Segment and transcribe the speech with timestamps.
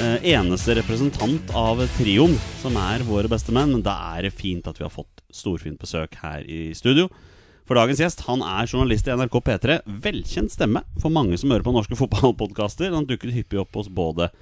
[0.00, 3.74] eneste representant av trioen som er våre beste menn.
[3.76, 7.08] Men da er det fint at vi har fått storfint besøk her i studio.
[7.68, 9.78] For dagens gjest han er journalist i NRK P3.
[10.04, 12.92] Velkjent stemme for mange som hører på norske fotballpodkaster.
[12.94, 14.32] Han dukker hyppig opp hos både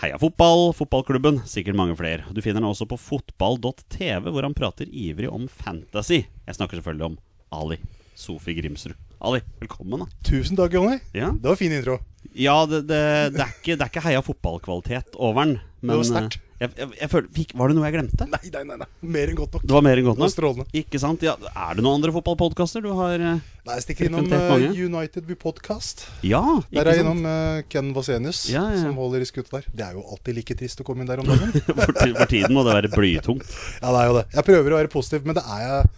[0.00, 2.24] Heia Fotball, fotballklubben, sikkert mange flere.
[2.32, 6.22] Du finner han også på fotball.tv, hvor han prater ivrig om fantasy.
[6.46, 7.18] Jeg snakker selvfølgelig om
[7.52, 7.78] Ali
[8.16, 8.96] Sofi Grimsrud.
[9.22, 10.00] Ali, velkommen.
[10.02, 10.98] da Tusen takk, Jonny.
[11.14, 11.98] Ja, Det var fin intro.
[12.34, 13.02] ja det, det,
[13.36, 15.52] det, er ikke, det er ikke heia fotballkvalitet over den.
[15.82, 16.36] Men var sterkt.
[16.38, 18.26] eh, jeg, jeg, jeg føler, fikk, Var det noe jeg glemte?
[18.30, 18.88] Nei, nei, nei, nei.
[19.14, 19.64] Mer enn godt nok.
[19.66, 20.34] Det var mer enn godt Det var nok.
[20.34, 20.66] strålende.
[20.82, 21.22] Ikke sant?
[21.26, 25.26] Ja, er det noen andre fotballpodkaster du har eh, Nei, jeg stikker innom eh, United
[25.30, 26.04] We Podcast.
[26.26, 26.42] Ja,
[26.74, 29.66] Der er jeg innom uh, Ken Vasenius, Ja, ja, som holder i skuttet der.
[29.70, 31.50] Det er jo alltid like trist å komme inn der om dagen.
[31.82, 33.46] For, for tiden må det være blytungt.
[33.78, 34.26] ja, det er jo det.
[34.34, 35.92] Jeg prøver å være positiv, men det er jeg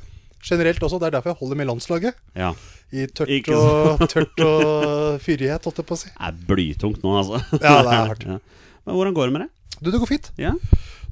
[0.45, 0.99] generelt også.
[1.03, 2.19] Det er derfor jeg holder med landslaget.
[2.37, 2.53] Ja.
[2.95, 6.11] I tørt og, tørt og fyrighet, holdt jeg på å si.
[6.13, 7.41] Det er blytungt nå, altså.
[7.61, 8.27] Ja, det er hardt.
[8.35, 8.41] Ja.
[8.85, 9.51] Men hvordan går det med det?
[9.81, 10.27] Du, det går fint.
[10.39, 10.51] Ja,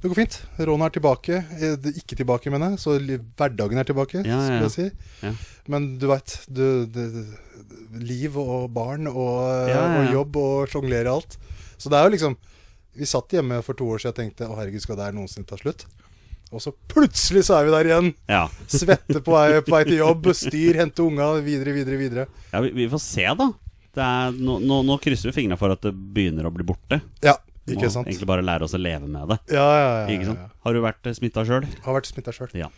[0.03, 0.35] Det går fint.
[0.67, 1.39] Ron er tilbake.
[1.57, 2.81] Eh, Ikke tilbake, mener jeg.
[2.83, 4.85] Så hverdagen er tilbake, Ja, skulle jeg si.
[5.25, 5.31] Ja.
[5.73, 6.35] Men du veit,
[8.03, 11.37] liv og barn og, og jobb og sjonglere alt.
[11.81, 12.37] Så det er jo liksom
[12.93, 15.47] Vi satt hjemme for to år siden og tenkte å herregud, skal det her noensinne
[15.49, 15.87] ta slutt?
[16.53, 18.11] Og så plutselig så er vi der igjen.
[18.29, 18.43] ja.
[18.69, 22.27] Svette på vei, på vei til jobb, styr, hente unga, videre, videre, videre.
[22.53, 23.49] ja vi, vi får se, da.
[23.93, 27.01] Det er, nå, nå, nå krysser vi fingrene for at det begynner å bli borte.
[27.25, 27.35] Ja,
[27.69, 28.09] ikke må sant?
[28.09, 29.37] egentlig bare lære oss å leve med det.
[29.55, 30.47] Ja, ja, ja.
[30.65, 31.67] Har du vært smitta sjøl?
[31.85, 32.49] Har vært smitta sjøl.
[32.57, 32.71] Ja.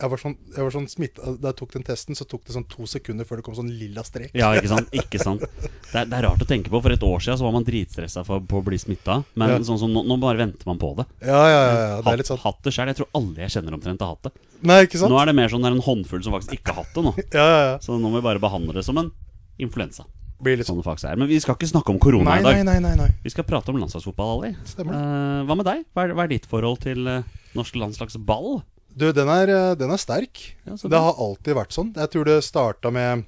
[0.00, 2.54] Jeg var sånn, jeg var sånn smitta Da jeg tok den testen, så tok det
[2.56, 4.32] sånn to sekunder før det kom sånn lilla strek.
[4.36, 4.88] ja, ikke sant?
[4.96, 5.44] Ikke sant?
[5.44, 6.80] Det, er, det er rart å tenke på.
[6.80, 9.20] For et år siden så var man dritstressa for, på å bli smitta.
[9.34, 9.58] Men Ja.
[9.66, 11.06] sånn som nå, nå bare venter man på det.
[11.26, 11.74] Ja, ja, ja.
[11.80, 11.98] ja.
[12.00, 12.92] Det er litt sant sånn hatt det sjøl.
[12.92, 14.32] Jeg tror alle jeg kjenner omtrent har hatt det.
[14.62, 15.12] Nei, ikke sant?
[15.12, 17.04] Nå er det mer sånn det er en håndfull som faktisk ikke har hatt det
[17.04, 17.12] nå.
[17.34, 17.76] Ja, ja, ja.
[17.84, 19.12] Så nå må vi bare behandle det som en
[19.60, 20.06] influensa.
[20.40, 20.80] Blir litt sånn.
[21.20, 22.62] Men vi skal ikke snakke om korona i dag.
[22.64, 23.08] nei, nei, nei.
[23.20, 24.54] Vi skal prate om landslagsfotball, Ali.
[24.64, 24.96] Stemmer.
[24.96, 25.82] Eh, hva med deg?
[25.92, 27.20] Hva er, hva er ditt forhold til uh,
[27.58, 28.62] norsk landslagsball?
[28.96, 30.40] Du, den er, eh, den er sterk.
[30.66, 31.92] Ja, det har alltid vært sånn.
[31.96, 33.26] Jeg tror det starta med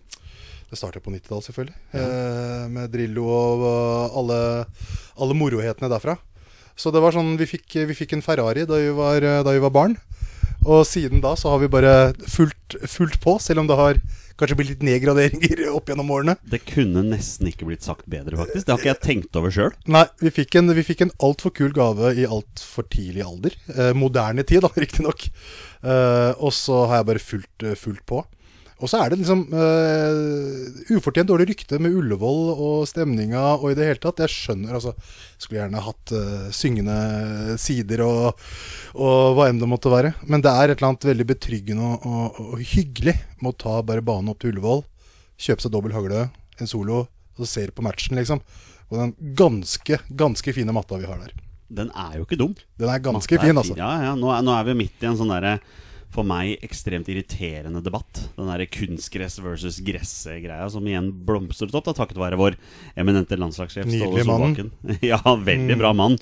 [0.72, 1.74] Det starta på 90-tallet, selvfølgelig.
[1.92, 3.64] Eh, med Drillo og
[4.16, 4.38] alle,
[5.20, 6.16] alle morohetene derfra.
[6.74, 9.52] Så det var sånn Vi fikk, vi fikk en Ferrari da vi, var, eh, da
[9.52, 9.98] vi var barn.
[10.62, 14.02] Og siden da så har vi bare fulgt, fulgt på, selv om det har
[14.40, 16.36] kanskje blitt litt nedgraderinger opp gjennom årene.
[16.48, 18.66] Det kunne nesten ikke blitt sagt bedre, faktisk.
[18.66, 19.72] Det har ikke jeg tenkt over sjøl.
[19.90, 23.58] Nei, vi fikk en, vi fikk en altfor kul gave i altfor tidlig alder.
[23.74, 25.28] Eh, moderne tid, da, riktignok.
[25.82, 28.22] Eh, og så har jeg bare fulgt, eh, fulgt på.
[28.82, 33.76] Og så er det liksom uh, ufortjent dårlig rykte med Ullevål og stemninga og i
[33.78, 34.24] det hele tatt.
[34.24, 34.94] Jeg skjønner, altså.
[35.38, 38.42] Skulle gjerne hatt uh, syngende sider og,
[38.98, 40.14] og hva enn det måtte være.
[40.26, 43.76] Men det er et eller annet veldig betryggende og, og, og hyggelig med å ta
[43.86, 44.82] bare banen opp til Ullevål,
[45.46, 46.26] kjøpe seg dobbel hagle,
[46.58, 48.42] en solo, og så ser på matchen, liksom.
[48.90, 51.38] Og den ganske, ganske fine matta vi har der.
[51.72, 52.52] Den er jo ikke dum.
[52.76, 53.78] Den er ganske Matta fin, altså.
[53.78, 54.12] Ja, ja.
[54.18, 55.56] Nå er, nå er vi midt i en sånn derre
[56.12, 58.26] for meg ekstremt irriterende debatt.
[58.36, 62.58] Den derre kunstgress versus gress-greia som igjen blomstret opp, da, takket være vår
[62.98, 64.56] eminente landslagssjef Ståle mann.
[64.56, 64.72] Solbakken.
[65.12, 66.18] ja, veldig bra mann.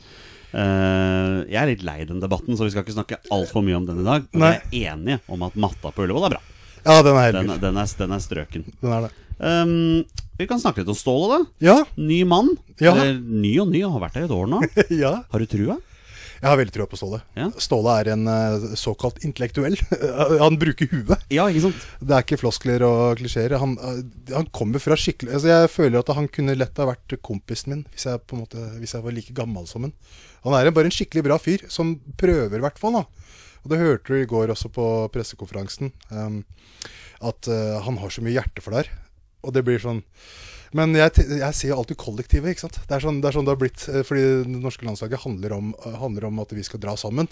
[0.50, 3.90] Uh, jeg er litt lei den debatten, så vi skal ikke snakke altfor mye om
[3.90, 4.30] den i dag.
[4.34, 4.54] Men Nei.
[4.54, 6.42] jeg er enig om at matta på Ullevål er bra.
[6.80, 8.66] Ja, den er Den, den, er, den er strøken.
[8.80, 9.12] Den er det.
[9.40, 10.02] Um,
[10.40, 11.40] vi kan snakke litt om Ståle, da.
[11.64, 12.54] Ja, Ny mann.
[12.80, 12.94] Ja.
[12.94, 14.62] Eller ny og ny, har vært der i et år nå.
[15.02, 15.14] ja.
[15.32, 15.76] Har du trua?
[16.40, 17.18] Jeg har veldig trua på Ståle.
[17.36, 17.50] Ja.
[17.60, 19.76] Ståle er en eh, såkalt intellektuell.
[20.40, 21.26] han bruker huet.
[21.28, 21.82] Ja, ikke sant?
[22.00, 23.58] Det er ikke floskler og klisjeer.
[23.60, 24.00] Han, eh,
[24.32, 27.82] han kommer fra skikkelig altså Jeg føler at han kunne lett ha vært kompisen min
[27.92, 29.92] hvis jeg, måte, hvis jeg var like gammel som han.
[30.46, 32.96] Han er bare en skikkelig bra fyr, som prøver, i hvert fall.
[32.96, 33.04] da
[33.60, 35.92] Og det hørte du i går også på pressekonferansen.
[36.08, 36.40] Um,
[37.20, 38.94] at uh, han har så mye hjerte for det her.
[39.44, 40.00] Og det blir sånn
[40.76, 42.78] Men jeg, jeg ser jo alltid kollektivet, ikke sant.
[42.86, 43.88] Det er sånn det, er sånn har blitt.
[43.90, 47.26] eh, Fordi det norske landslaget handler om, eh, handler om at vi skal dra sammen.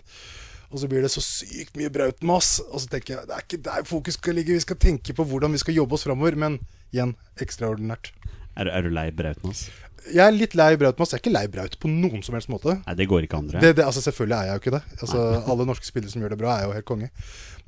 [0.69, 2.59] Og så blir det så sykt mye brautmas.
[2.67, 4.59] Og så tenker jeg det er ikke der fokus skal ligge.
[4.59, 6.37] Vi skal tenke på hvordan vi skal jobbe oss framover.
[6.37, 6.59] Men
[6.93, 8.11] igjen, ekstraordinært.
[8.59, 9.69] Er, er du lei Brautnas?
[10.09, 11.13] Jeg er litt lei Braut Mass.
[11.13, 12.79] Jeg er ikke lei Braut på noen som helst måte.
[12.87, 13.63] Nei, det går ikke andre.
[13.63, 14.83] Det, det, altså Selvfølgelig er jeg jo ikke det.
[14.99, 17.11] Altså Alle norske spillere som gjør det bra, er jo helt konge.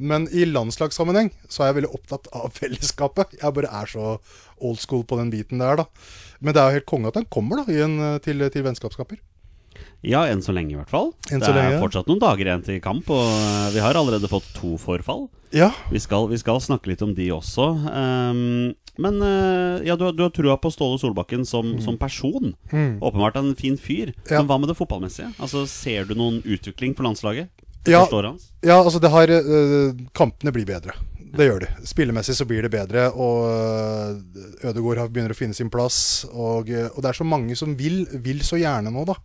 [0.01, 3.37] Men i landslagssammenheng så er jeg veldig opptatt av fellesskapet.
[3.41, 4.15] Jeg bare er så
[4.61, 5.89] old school på den biten der, da.
[6.41, 9.21] Men det er jo helt konge at han kommer da i en, til, til vennskapskamper.
[10.01, 11.11] Ja, enn så lenge i hvert fall.
[11.29, 11.81] Det er lenge.
[11.83, 15.27] fortsatt noen dager igjen til kamp, og eh, vi har allerede fått to forfall.
[15.53, 15.69] Ja.
[15.93, 17.67] Vi skal, vi skal snakke litt om de også.
[17.91, 22.53] Ehm, men eh, ja, du, du har trua på Ståle Solbakken som, som person.
[23.01, 24.13] Åpenbart en fin fyr.
[24.15, 24.27] Mm.
[24.29, 24.41] Ja.
[24.41, 25.33] Men hva med det fotballmessige?
[25.39, 27.51] Altså, Ser du noen utvikling for landslaget?
[27.89, 28.05] Ja.
[28.61, 30.97] Ja, altså det har øh, Kampene blir bedre.
[31.31, 31.71] Det gjør de.
[31.87, 36.27] Spillemessig så blir det bedre, og øh, Ødegaard begynner å finne sin plass.
[36.33, 39.17] Og, og det er så mange som vil, vil så gjerne nå, da.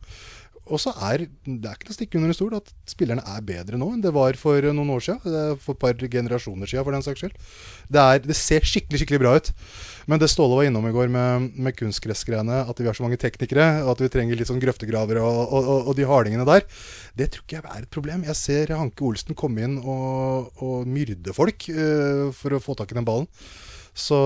[0.65, 3.43] Og så er det er ikke noe å stikke under en stol at spillerne er
[3.45, 5.35] bedre nå enn det var for noen år siden.
[5.37, 7.35] Er For et par generasjoner siden, for den saks skyld.
[7.85, 9.51] Det, er, det ser skikkelig skikkelig bra ut.
[10.09, 13.19] Men det Ståle var innom i går med, med kunstgressgreiene, at vi har så mange
[13.21, 16.65] teknikere, og at vi trenger litt sånn grøftegravere og, og, og, og de hardingene der,
[17.17, 18.25] det tror ikke jeg er et problem.
[18.29, 22.93] Jeg ser Hanke Olsen komme inn og, og myrde folk uh, for å få tak
[22.93, 23.29] i den ballen.
[23.95, 24.17] Så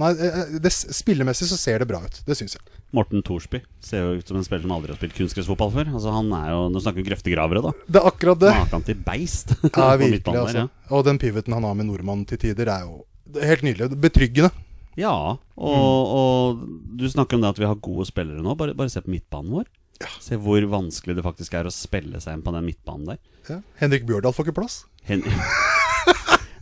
[0.00, 2.22] nei, eh, det, spillemessig så ser det bra ut.
[2.24, 2.79] Det syns jeg.
[2.96, 5.92] Morten Thorsby ser jo ut som en spiller som aldri har spilt kunstgressfotball før.
[5.92, 7.72] Altså, han er jo, Nå snakker vi grøftegravere, da.
[7.86, 8.54] Det er akkurat det.
[8.56, 9.54] Maken til beist.
[9.80, 10.66] Ja, virkelig, altså.
[10.66, 13.04] der, Og den pivoten han har med nordmann til tider, er jo
[13.38, 13.92] helt nydelig.
[14.02, 14.50] Betryggende.
[14.98, 15.12] ja.
[15.12, 16.64] ja og, og
[16.98, 18.56] du snakker om det at vi har gode spillere nå.
[18.58, 19.70] Bare, bare se på midtbanen vår.
[20.00, 20.10] Ja.
[20.24, 23.20] Se hvor vanskelig det faktisk er å spille seg inn på den midtbanen der.
[23.50, 23.60] Ja.
[23.82, 24.82] Henrik Bjørdal får ikke plass.
[25.06, 25.22] Hen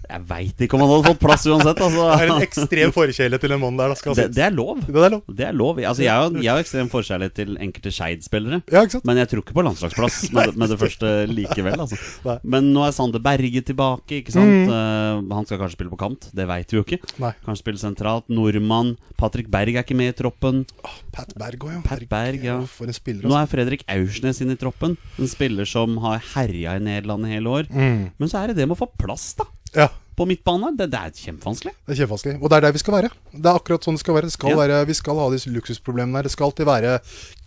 [0.09, 1.77] Jeg veit ikke om han hadde fått plass uansett.
[1.77, 2.45] Det er en Altså.
[2.47, 3.93] ekstrem forkjærlighet til en mann der.
[4.17, 4.81] Det, det er lov.
[4.87, 5.23] det er lov.
[5.29, 5.79] Det er lov.
[5.85, 8.63] Altså, jeg har jeg har ekstrem forkjærlighet til enkelte Skeid-spillere.
[8.73, 8.85] Ja.
[9.05, 11.77] Men jeg tror ikke på landslagsplass med, med det første likevel.
[11.85, 11.99] Altså.
[12.55, 14.23] Men nå er Sander Berge tilbake.
[14.23, 14.73] Ikke sant?
[14.73, 16.31] Eh, han skal kanskje spille på kant.
[16.33, 17.01] Det veit vi jo ikke.
[17.21, 17.35] Nei.
[17.45, 18.29] Kanskje spille sentralt.
[18.33, 18.95] Nordmann.
[19.21, 20.65] Patrick Berg er ikke med i troppen.
[20.87, 21.83] Oh, Pat Berg òg, ja.
[21.85, 22.57] Pat Berg, ja.
[22.71, 23.27] For en spiller.
[23.29, 23.45] Nå Altså.
[23.45, 24.97] er Fredrik Aursnes inne i troppen.
[25.19, 27.69] En spiller som har herja i Nederland i hele år.
[27.69, 28.11] Mm.
[28.19, 29.45] Men så er det det med å få plass, da.
[29.77, 29.89] Ja,
[30.19, 30.73] På midtbane.
[30.77, 31.73] Det, det er kjempevanskelig.
[31.87, 32.37] det er kjempevanskelig.
[32.43, 33.11] Og det er der vi skal være.
[33.33, 34.27] Det er akkurat sånn det skal være.
[34.27, 34.57] Det skal Ja.
[34.57, 36.23] være vi skal ha disse luksusproblemene her.
[36.27, 37.01] Det skal alltid være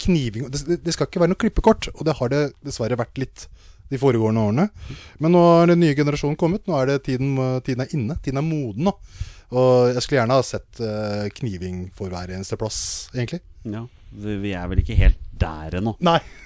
[0.06, 0.50] kniving.
[0.52, 1.90] Det, det- skal ikke være noe klippekort.
[1.96, 3.48] Og det har det dessverre vært litt
[3.92, 4.70] de foregående årene.
[5.20, 6.64] Men nå har den nye generasjonen kommet.
[6.66, 7.36] Nå er det tiden,
[7.66, 8.16] tiden er inne.
[8.24, 8.94] Tiden er moden nå.
[9.52, 13.42] Og jeg skulle gjerne ha sett eh, kniving for hver eneste plass, egentlig.
[13.68, 13.84] Ja,
[14.16, 15.94] vi er vel ikke helt der ennå.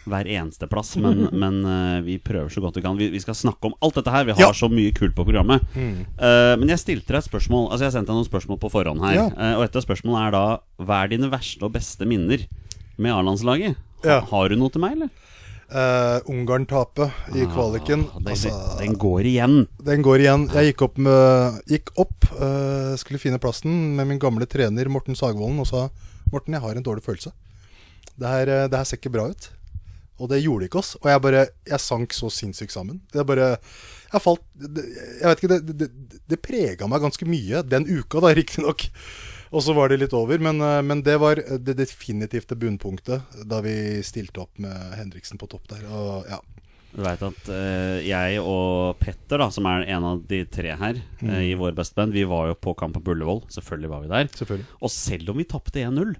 [0.06, 2.98] Hver eneste plass, men, men uh, vi prøver så godt vi kan.
[3.00, 4.26] Vi, vi skal snakke om alt dette her.
[4.30, 4.52] Vi har Ja.
[4.54, 4.60] Mm.
[4.62, 5.64] så mye kult på programmet.
[5.76, 9.04] Eh, men jeg stilte deg et spørsmål Altså jeg sendte deg noen spørsmål på forhånd
[9.06, 9.16] her.
[9.18, 9.26] Ja.
[9.36, 10.44] Uh, og et av spørsmålene er da
[10.86, 12.46] Hva er dine verste og beste minner
[12.98, 13.76] med A-landslaget?
[14.04, 14.20] Ha, Ja.
[14.30, 15.10] Har du noe til meg, eller?
[15.66, 18.04] Uh, Ungarn tape i kvaliken.
[18.14, 19.56] Ah, den, altså, den går igjen.
[19.82, 20.44] Den går igjen.
[20.54, 25.18] Jeg gikk opp, med, gikk opp uh, skulle finne plassen med min gamle trener Morten
[25.18, 25.88] Sagvolden og sa
[26.32, 27.34] Morten, jeg har en dårlig følelse.
[28.16, 29.50] Det her, eh, det her ser ikke bra ut.
[30.22, 30.94] Og det gjorde ikke oss.
[31.02, 33.02] Og jeg bare Jeg sank så sinnssykt sammen.
[33.12, 33.58] Det bare
[34.14, 35.90] Jeg falt Jeg vet ikke, det, det,
[36.32, 38.88] det prega meg ganske mye den uka, da, riktignok.
[39.56, 40.40] Og så var det litt over.
[40.40, 43.76] Men, eh, men det var det definitivte bunnpunktet da vi
[44.08, 45.84] stilte opp med Henriksen på topp der.
[45.92, 46.40] Og ja.
[46.96, 51.02] Du vet at eh, jeg og Petter, da som er en av de tre her
[51.20, 51.30] Mm.
[51.32, 53.44] eh, i vår beste band, vi var jo på kamp på Ullevål.
[53.52, 54.28] Selvfølgelig var vi der.
[54.32, 54.66] Selvfølgelig.
[54.80, 56.16] Og selv om vi tapte 1-0,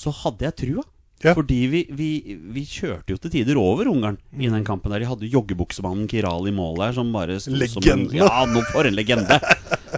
[0.00, 0.84] så hadde jeg trua.
[1.14, 1.28] Mm.
[1.28, 1.32] Ja.
[1.34, 2.08] Fordi vi, vi,
[2.52, 5.00] vi kjørte jo til tider over Ungarn i den kampen der.
[5.00, 8.10] De hadde joggebuksemannen Kiral i mål der, som bare en Legenden.
[8.18, 9.38] Ja, nå for en legende!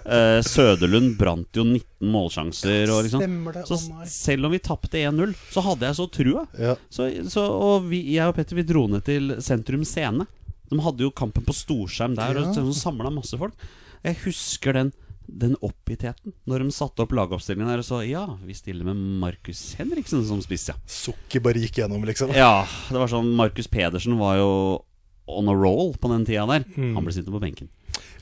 [0.07, 2.93] Uh, Søderlund brant jo 19 målsjanser.
[2.95, 3.25] Og liksom.
[3.25, 3.81] Stemmer det, Så
[4.13, 6.45] selv om vi tapte 1-0, så hadde jeg så trua.
[6.61, 6.77] Ja.
[6.93, 10.29] Så, så, og vi, jeg og Petter vi dro ned til Sentrum Scene.
[10.71, 12.47] De hadde jo kampen på storskjerm der, Ja.
[12.63, 13.55] og samla masse folk.
[14.07, 14.93] Jeg husker den,
[15.29, 19.75] den oppgittheten når de satte opp lagoppstillingen der og så Ja, vi stiller med Markus
[19.79, 20.77] Henriksen som spiss, ja.
[20.87, 22.33] Sukket bare gikk gjennom, liksom.
[22.37, 24.51] Ja, det var sånn Markus Pedersen var jo
[25.27, 26.65] on a roll på den tida der.
[26.77, 27.69] Han ble sittende på benken.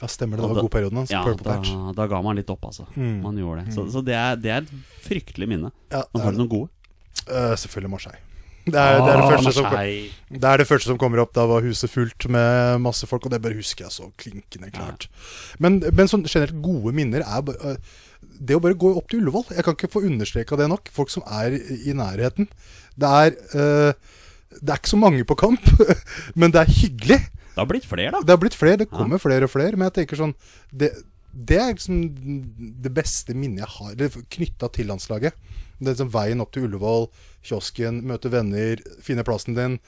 [0.00, 0.42] Ja, stemmer det.
[0.42, 1.11] Det var da- god perioden hans.
[1.12, 2.87] Ja, da, da ga man litt opp, altså.
[2.96, 3.75] Man gjorde det.
[3.76, 4.73] Så, så det, er, det er et
[5.04, 5.70] fryktelig minne.
[5.92, 6.70] Ja, Men har du noen gode?
[7.28, 8.18] Uh, selvfølgelig Marseille.
[8.64, 9.66] Det er, det, er det, Ah, første som,
[10.40, 11.35] det er det første som kommer opp.
[11.37, 15.09] Da var huset fullt med masse folk, og det bare husker jeg så klinkende klart.
[15.61, 17.76] Men, men sånn generelt gode minner er eh,
[18.40, 20.88] Det å bare gå opp til Ullevål Jeg kan ikke få understreka det nok.
[20.97, 22.49] Folk som er i nærheten.
[22.97, 23.92] Det er eh,
[24.56, 25.61] Det er ikke så mange på kamp,
[26.40, 27.21] men det er hyggelig.
[27.54, 28.23] Det har blitt flere, da.
[28.25, 29.76] Det har blitt flere, det kommer flere og flere.
[29.76, 30.33] Men jeg tenker sånn
[30.73, 30.88] Det,
[31.35, 32.00] det er liksom
[32.80, 35.37] det beste minnet jeg har knytta til landslaget.
[35.78, 37.09] Det er liksom veien opp til Ullevål,
[37.45, 39.78] kiosken, møte venner, finne plassen din.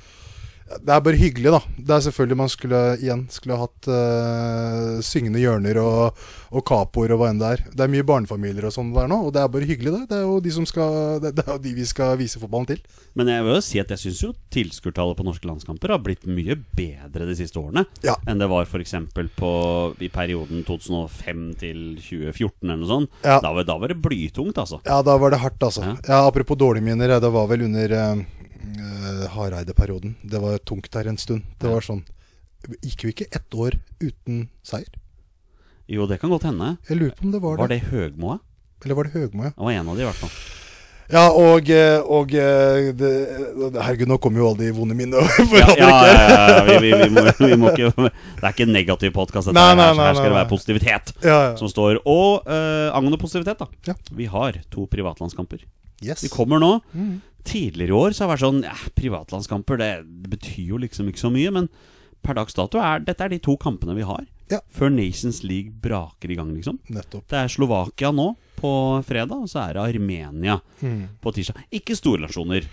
[0.67, 1.61] Det er bare hyggelig, da.
[1.79, 6.19] Det er selvfølgelig man skulle igjen skulle ha hatt uh, syngende hjørner og,
[6.51, 7.63] og kapoer og hva enn det er.
[7.71, 10.03] Det er mye barnefamilier og sånn der nå, og det er bare hyggelig, det.
[10.11, 12.67] Det er jo de, som skal, det, det er jo de vi skal vise fotballen
[12.73, 12.83] til.
[13.15, 16.27] Men jeg vil jo si at jeg syns jo tilskuertallet på norske landskamper har blitt
[16.27, 18.17] mye bedre de siste årene Ja.
[18.27, 18.97] enn det var f.eks.
[20.03, 23.21] i perioden 2005 til 2014 eller noe sånt.
[23.23, 23.39] Ja.
[23.45, 24.83] Da, var, da var det blytungt, altså.
[24.89, 25.87] Ja, da var det hardt, altså.
[25.87, 25.95] Ja.
[26.11, 28.25] Ja, Apropos dårlige minner, det var vel under uh,
[29.35, 30.17] Hareide-perioden.
[30.23, 31.47] Det var tungt der en stund.
[31.61, 32.05] Det var sånn
[32.83, 34.89] Gikk vi ikke ett år uten seier.
[35.87, 36.73] Jo, det kan godt hende.
[36.89, 37.81] Jeg lurer på om det var, Var det.
[37.85, 38.41] det Høgmoa?
[38.83, 39.53] Eller var det Høgmoa?
[39.55, 40.33] Det var en av de, i hvert fall.
[41.07, 43.11] Ja, og, eh, og eh, det,
[43.79, 46.99] Herregud, nå kommer jo alle de vonde minnene for Ja, ja, ja, ja, vi, vi,
[47.05, 48.11] vi, må, vi må ikke Det
[48.43, 51.15] er ikke en negativ podkast, her, her, her skal det være positivitet
[51.61, 52.01] som står.
[52.03, 53.93] Og uh, angående positivitet, da.
[53.93, 53.95] Ja.
[54.19, 55.63] Vi har to privatlandskamper.
[56.05, 56.21] Yes.
[56.25, 56.81] De kommer nå.
[56.95, 57.21] Mm.
[57.47, 59.91] Tidligere i år så har det vært sånn ja, Privatlandskamper det,
[60.29, 61.53] betyr jo liksom ikke så mye.
[61.55, 61.69] Men
[62.27, 64.25] per dags dato er dette er de to kampene vi har.
[64.51, 64.61] Ja.
[64.71, 66.79] Før Nations League braker i gang, liksom.
[66.91, 67.27] Nettopp.
[67.31, 68.71] Det er Slovakia nå på
[69.07, 71.09] fredag, og så er det Armenia Mm.
[71.23, 71.65] på tirsdag.
[71.73, 72.67] Ikke stornasjoner.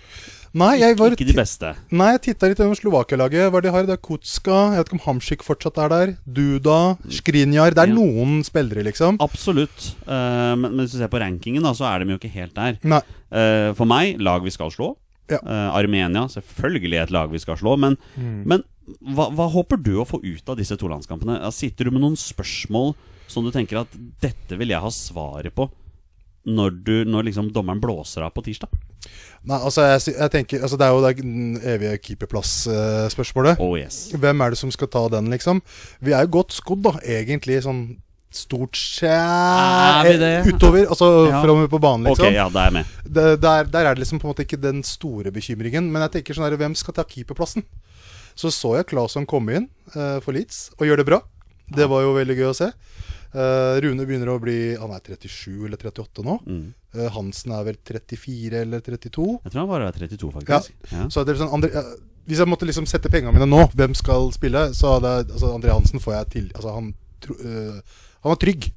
[0.54, 1.70] Nei, jeg var Ikke de beste.
[1.90, 3.48] Nei, jeg titta litt over Slovakia-laget.
[3.50, 3.88] Hva de har?
[3.88, 4.58] Det er Kutska.
[4.76, 6.12] Jeg vet ikke om Hamsik fortsatt er der.
[6.30, 6.76] Duda.
[7.10, 7.74] Skrinjar.
[7.74, 7.96] Det er Ja.
[7.98, 9.18] noen spillere, liksom.
[9.20, 9.96] Absolutt.
[10.06, 12.54] Uh, men, men hvis du ser på rankingen, da, så er de jo ikke helt
[12.54, 12.78] der.
[12.86, 13.02] Nei.
[13.34, 14.92] Uh, for meg, lag vi skal slå.
[15.32, 15.40] Ja.
[15.42, 17.74] Uh, Armenia, selvfølgelig et lag vi skal slå.
[17.80, 18.44] Men, Mm.
[18.46, 18.64] men
[19.16, 21.40] hva, hva håper du å få ut av disse to landskampene?
[21.52, 22.94] Sitter du med noen spørsmål
[23.28, 23.88] som du tenker at
[24.22, 25.66] dette vil jeg ha svaret på
[26.46, 28.72] når, du, når liksom dommeren blåser av på tirsdag?
[29.44, 33.60] Nei, altså, jeg, jeg tenker Altså, det er jo det evige keeperplass-spørsmålet.
[33.64, 34.06] Oh yes.
[34.16, 35.62] Hvem er det som skal ta den, liksom?
[36.04, 37.86] Vi er jo godt skodd, da, egentlig, sånn
[38.34, 40.48] stort sett Er?
[40.48, 41.42] Utover, altså Ja.
[41.44, 42.26] framover på banen, liksom.
[42.26, 42.86] Okay, ja, da er med.
[43.06, 45.92] det, der, der er det liksom på en måte ikke den store bekymringen.
[45.92, 47.64] Men jeg tenker sånn her, hvem skal ta keeperplassen?
[48.36, 51.22] Så så jeg Claesson komme inn uh, for Leeds og gjøre det bra.
[51.70, 52.72] Det var jo veldig gøy å se.
[53.34, 56.38] Eh, Rune begynner å bli Han er 37 eller 38 nå.
[56.46, 56.66] Mm.
[56.94, 59.24] Uh, Hansen er vel 34 eller 32.
[59.42, 60.76] Jeg tror han bare er 32, faktisk.
[60.92, 61.08] Ja.
[61.10, 63.96] Så det er sånn, Andre, uh, hvis jeg måtte liksom sette pengene mine nå, hvem
[63.98, 66.92] skal spille, så hadde jeg altså André Hansen får jeg til Altså, han,
[68.22, 68.70] han er trygg,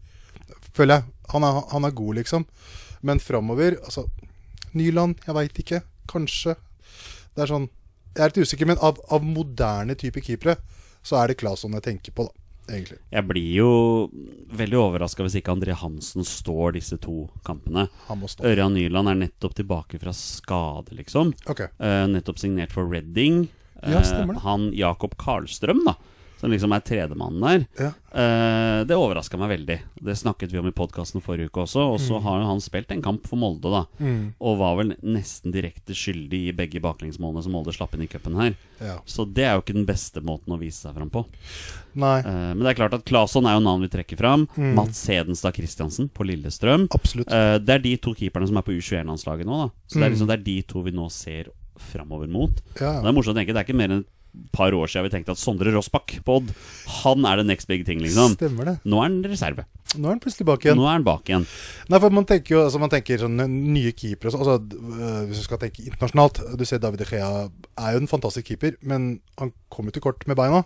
[0.72, 1.06] føler jeg.
[1.34, 2.48] Han er, han er god, liksom.
[3.04, 4.06] Men framover Altså,
[4.76, 5.82] Nyland, jeg veit ikke.
[6.08, 6.56] Kanskje.
[7.36, 7.68] Det er sånn
[8.16, 10.56] Jeg er litt usikker, men av, av moderne type keepere,
[11.04, 12.45] så er det Claesson jeg tenker på, da.
[12.66, 12.98] Egentlig.
[13.14, 13.70] Jeg blir jo
[14.58, 17.86] veldig overraska hvis ikke André Hansen står disse to kampene.
[18.08, 18.46] Han må stå.
[18.48, 21.32] Ørjan Nyland er nettopp tilbake fra skade, liksom.
[21.46, 21.70] Okay.
[21.78, 23.46] Uh, nettopp signert for Reading.
[23.82, 24.38] Ja, det.
[24.42, 25.94] han Jakob Karlstrøm, da,
[26.38, 27.92] som liksom er tredjemannen der, Ja.
[28.12, 29.78] eh, det overraska meg veldig.
[30.02, 31.80] Det snakket vi om i podkasten forrige uke også.
[31.94, 32.06] Og Mm.
[32.08, 33.84] så har han spilt en kamp for Molde, da.
[34.40, 38.36] Og var vel nesten direkte skyldig i begge baklengsmålene som Molde slapp inn i cupen
[38.36, 38.54] her.
[38.80, 38.98] Ja.
[39.06, 41.24] Så det er jo ikke den beste måten å vise seg fram på.
[41.94, 44.46] Nei, Eh, men det er klart at Claesson er jo navn vi trekker fram.
[44.56, 44.74] Mm.
[44.74, 46.88] Mats Hedenstad Christiansen på Lillestrøm.
[46.90, 47.32] absolutt.
[47.32, 49.56] Eh, det er de to keeperne som er på U21-landslaget nå.
[49.56, 50.12] da Så det, er Mm.
[50.12, 51.44] liksom, det er de to vi nå ser
[51.78, 52.50] framover mot.
[52.80, 54.04] Ja, Det er morsomt å tenke, det er ikke mer enn
[54.56, 56.52] par år siden vi tenkte at Sondre Rossbakk på Odd,
[57.02, 58.36] han er the next big thing, liksom.
[58.38, 58.76] Stemmer det.
[58.88, 59.64] Nå er han reserve.
[59.96, 60.76] Nå er han plutselig bak igjen.
[60.80, 61.46] Nå er han bak igjen.
[61.92, 65.44] Nei, for man tenker jo altså man tenker sånn nye keepere altså, øh, Hvis du
[65.46, 69.52] skal tenke internasjonalt Du ser David De Gea er jo en fantastisk keeper, men han
[69.72, 70.64] kommer til kort med beina.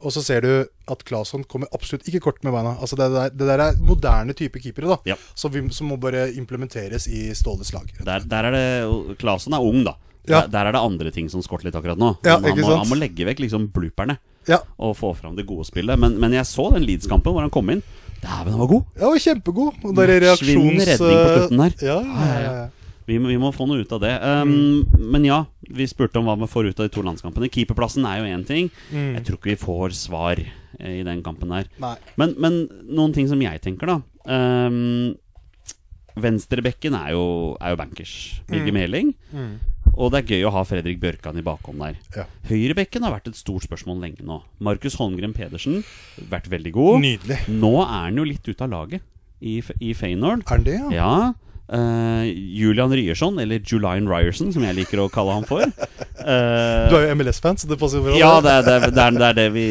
[0.00, 0.50] Og så ser du
[0.92, 2.76] at Claesson kommer absolutt ikke kort med beina.
[2.80, 5.16] Altså Det der, det der er moderne type keepere da Ja.
[5.34, 7.90] som, vi, som må bare implementeres i Ståles lag.
[8.00, 9.96] Der, der er det Claesson er ung, da.
[10.28, 10.42] Ja.
[10.42, 12.10] Der, der er det andre ting som skorter litt akkurat nå.
[12.26, 15.64] Ja, han, må, han må legge vekk liksom blooperne Ja, og få fram det gode
[15.68, 15.98] spillet.
[15.98, 17.80] Men, men jeg så den Leeds-kampen hvor han kom inn.
[18.20, 18.84] Dæven, han var god!
[19.00, 19.80] ja kjempegod.
[19.84, 20.84] Og der er reaksjons...
[20.84, 21.74] redning på slutten der.
[21.88, 22.68] Ja, ja, ja.
[23.08, 24.12] Vi, må- vi må få noe ut av det.
[24.22, 25.06] Um, Mm.
[25.10, 25.38] Men ja,
[25.72, 27.48] vi spurte om hva vi får ut av de to landskampene.
[27.50, 28.68] Keeperplassen er jo én ting.
[28.92, 29.14] Mm.
[29.16, 31.66] Jeg tror ikke vi får svar eh, i den kampen der.
[32.20, 33.96] Men, men noen ting som jeg tenker, da.
[34.30, 35.16] Um,
[36.20, 37.24] Venstrebekken er jo,
[37.62, 38.12] er jo bankers.
[38.50, 39.12] Birger Meling.
[39.32, 39.52] Mm.
[39.98, 41.98] Og det er gøy å ha Fredrik Bjørkan i bakhånd der.
[42.16, 42.24] Ja.
[42.48, 44.40] Høyrebekken har vært et stort spørsmål lenge nå.
[44.62, 45.82] Markus Holmgren Pedersen
[46.30, 47.00] vært veldig god.
[47.04, 47.38] Nydelig.
[47.50, 49.04] Nå er han jo litt ute av laget
[49.40, 50.44] i, i Feyenoord.
[50.46, 50.90] Er han det, ja?
[50.94, 51.14] Ja.
[51.72, 52.24] Eh,
[52.60, 55.62] Julian Ryerson, eller Julian Ryerson, som jeg liker å kalle han for.
[56.20, 58.16] Uh, Du er jo MLS-fan, så det passer bra.
[58.18, 59.64] ja, det er det, det, er, det er det vi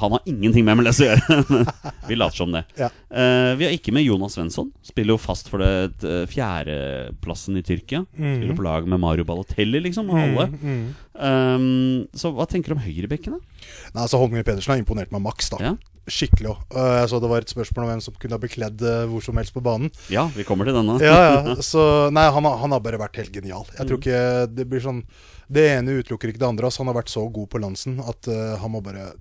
[0.00, 1.38] Han har ingenting med MLS å gjøre.
[1.52, 1.68] men
[2.08, 2.64] vi later som det.
[2.80, 2.90] Ja.
[3.14, 4.72] Uh, vi har ikke med Jonas Svensson.
[4.82, 8.04] Spiller jo fast for det fjerdeplassen i Tyrkia.
[8.14, 10.48] Spiller på lag med Mario Balotelli, liksom, og alle.
[10.60, 10.84] Mm.
[11.14, 13.66] Um, så hva tenker du om høyrebekken, da?
[13.94, 15.60] Nei, altså Holmgren Pedersen har imponert meg maks, da.
[15.62, 15.74] Ja.
[16.10, 16.62] Skikkelig òg.
[16.76, 19.38] Jeg så det var et spørsmål om hvem som kunne ha bekledd eh, hvor som
[19.40, 19.92] helst på banen.
[20.12, 20.98] Ja, vi kommer til denne.
[21.02, 21.54] Ja, ja.
[21.72, 21.84] Så
[22.14, 23.64] nei, han, han har bare vært helt genial.
[23.78, 25.04] Jeg tror ikke det blir sånn
[25.48, 26.68] Det ene utelukker ikke det andre.
[26.68, 29.12] Altså, han har vært så god på Lansen at uh, han må bare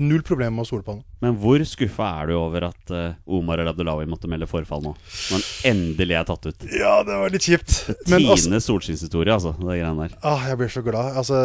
[0.00, 1.02] Null problem med å stole på han.
[1.22, 4.94] Men hvor skuffa er du over at uh, Omar El Abdullawi måtte melde forfall nå?
[4.96, 6.66] Når han endelig er tatt ut.
[6.74, 7.74] Ja, det var litt kjipt.
[8.10, 9.54] Men altså, Tidenes solskinnshistorie, altså.
[9.60, 10.16] Det greiene der.
[10.26, 11.16] ah, jeg blir så glad.
[11.20, 11.40] Altså,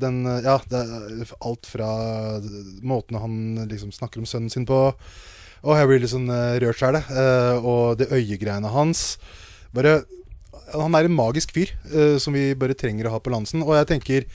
[0.00, 0.84] den Ja, det
[1.44, 1.88] alt fra
[2.84, 3.38] måten han
[3.70, 4.80] liksom snakker om sønnen sin på
[5.64, 7.16] Å, jeg blir litt sånn uh, rørt sjæl, jeg.
[7.16, 9.14] Eh, og det øyegreiene hans.
[9.72, 10.02] Bare
[10.74, 13.64] Han er en magisk fyr uh, som vi bare trenger å ha på Lansen.
[13.64, 14.26] Og jeg tenker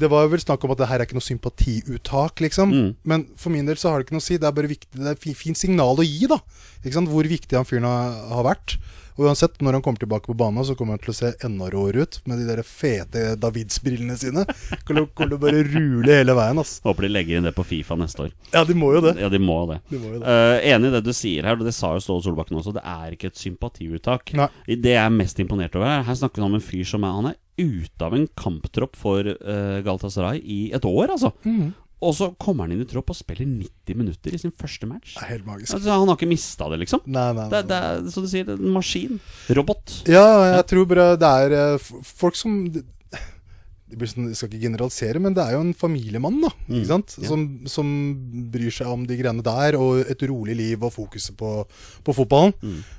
[0.00, 2.72] Det var vel snakk om at det her er ikke noe sympatiuttak, liksom.
[2.72, 2.88] Mm.
[3.08, 4.38] Men for min del så har det ikke noe å si.
[4.40, 6.40] Det er bare viktig, det er et fin fint signal å gi, da.
[6.82, 7.10] Ikke sant?
[7.12, 8.76] Hvor viktig han fyren har, vært.
[9.18, 11.68] Og uansett, når han kommer tilbake på banen, så kommer han til å se enda
[11.72, 14.46] råere ut med de der fete Davids-brillene sine.
[14.88, 16.78] Kommer til å bare rule hele veien, ass.
[16.86, 18.32] Håper de legger inn det på Fifa neste år.
[18.54, 19.14] Ja, de må jo det.
[19.20, 19.82] Ja, de må det.
[19.92, 20.24] De må jo det.
[20.24, 22.72] Uh, enig i det du sier her, og det sa jo Ståle Solbakken også.
[22.78, 24.32] Det er ikke et sympatiuttak.
[24.40, 24.48] Nei.
[24.72, 27.12] Det jeg er mest imponert over her, her snakker vi om en fyr som er
[27.12, 31.32] Han er ute av en kamptropp for uh, Galatasaray i et år, altså.
[31.44, 31.72] Mm.
[32.02, 35.12] Og så kommer han inn i tropp og spiller 90 minutter i sin første match.
[35.14, 35.76] Det er helt magisk.
[35.76, 37.04] Altså, han har ikke mista det, liksom.
[37.06, 37.68] Nei, nei, Det, nei.
[37.70, 39.20] det er som du sier, er en maskin.
[39.54, 40.00] Robot.
[40.10, 40.24] Ja,
[40.56, 42.82] jeg tror bare det er eh, folk som det
[44.08, 47.16] sånn, Jeg skal ikke generalisere, men det er jo en familiemann da ikke sant?
[47.20, 47.28] ja.
[47.28, 47.90] Som, som
[48.52, 51.52] bryr seg om de greiene der, og et rolig liv og fokuset på,
[52.04, 52.54] på fotballen.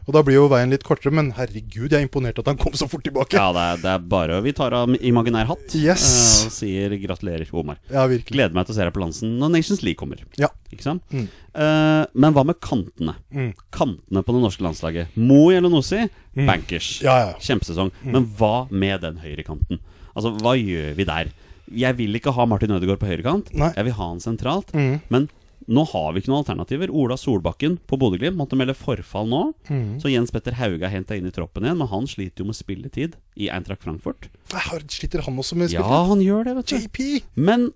[0.08, 2.74] Og Da blir jo veien litt kortere, men herregud, jeg er imponert at han kom
[2.78, 3.38] så fort tilbake.
[3.38, 6.04] Ja, det er, det er bare Vi tar av imaginær hatt Yes.
[6.44, 7.80] uh, og sier gratulerer, Omar.
[7.92, 8.36] Ja, virkelig.
[8.38, 10.22] Gleder meg til å se deg på Lansen når Nations League kommer.
[10.40, 10.50] Ja.
[10.74, 11.04] Ikke sant?
[11.14, 11.28] Mm.
[11.54, 13.14] Uh, men hva med kantene?
[13.34, 13.52] Mm.
[13.74, 15.14] Kantene på det norske landslaget.
[15.22, 16.96] Mo Jelonosi, bankers.
[17.06, 17.34] Ja, ja.
[17.42, 17.92] Kjempesesong.
[18.04, 19.80] Men hva med den høyrekanten?
[20.14, 21.32] Altså, hva gjør vi der?
[21.74, 23.54] Jeg vil ikke ha Martin Ødegaard på høyrekant.
[23.54, 24.74] Jeg vil ha han sentralt.
[24.76, 25.00] Mm.
[25.14, 25.30] Men
[25.72, 26.92] nå har vi ikke noen alternativer.
[26.92, 29.44] Ola Solbakken på Bodø-Glimt måtte melde forfall nå.
[29.70, 30.00] Mm.
[30.04, 32.60] Så Jens Petter Hauge er henta inn i troppen igjen, men han sliter jo med
[32.60, 34.28] spilletid i Eintracht Frankfurt.
[34.52, 35.96] Har, sliter han også med spilletid?
[35.96, 36.76] Ja, han gjør det, vet du.
[36.84, 37.00] JP!
[37.40, 37.70] Men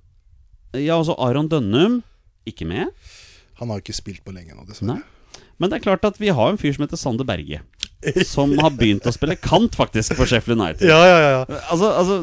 [0.75, 2.01] ja, altså Aron Dønnum
[2.48, 2.92] ikke med.
[3.61, 5.00] Han har ikke spilt på lenge nå, dessverre.
[5.00, 5.46] Nei.
[5.57, 7.64] Men det er klart at vi har en fyr som heter Sander Berge.
[8.29, 10.86] Som har begynt å spille kant, faktisk, for Sheffield United.
[10.86, 11.60] Ja, ja, ja.
[11.72, 12.18] Altså, altså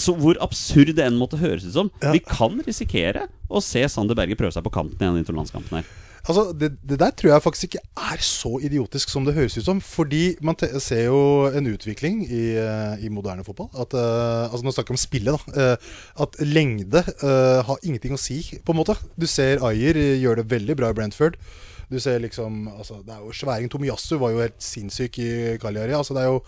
[0.00, 1.92] så Hvor absurd det enn måtte høres ut som.
[2.02, 2.14] Ja.
[2.16, 5.96] Vi kan risikere å se Sander Berge prøve seg på kanten i landskampen her.
[6.28, 9.64] Altså, det, det der tror jeg faktisk ikke er så idiotisk som det høres ut
[9.64, 9.80] som.
[9.84, 13.70] Fordi man ser jo en utvikling i, eh, i moderne fotball.
[13.72, 15.72] At, uh, altså Nå snakker vi om spillet, da.
[15.72, 18.98] uh, at lengde uh, har ingenting å si, på en måte.
[19.16, 21.40] Du ser Ayer gjør det veldig bra i Brentford.
[21.88, 23.70] Du ser liksom altså, Det er jo sværing.
[23.70, 25.94] Tomiyasu var jo helt sinnssyk i Cagliari.
[25.96, 26.42] Altså, det er jo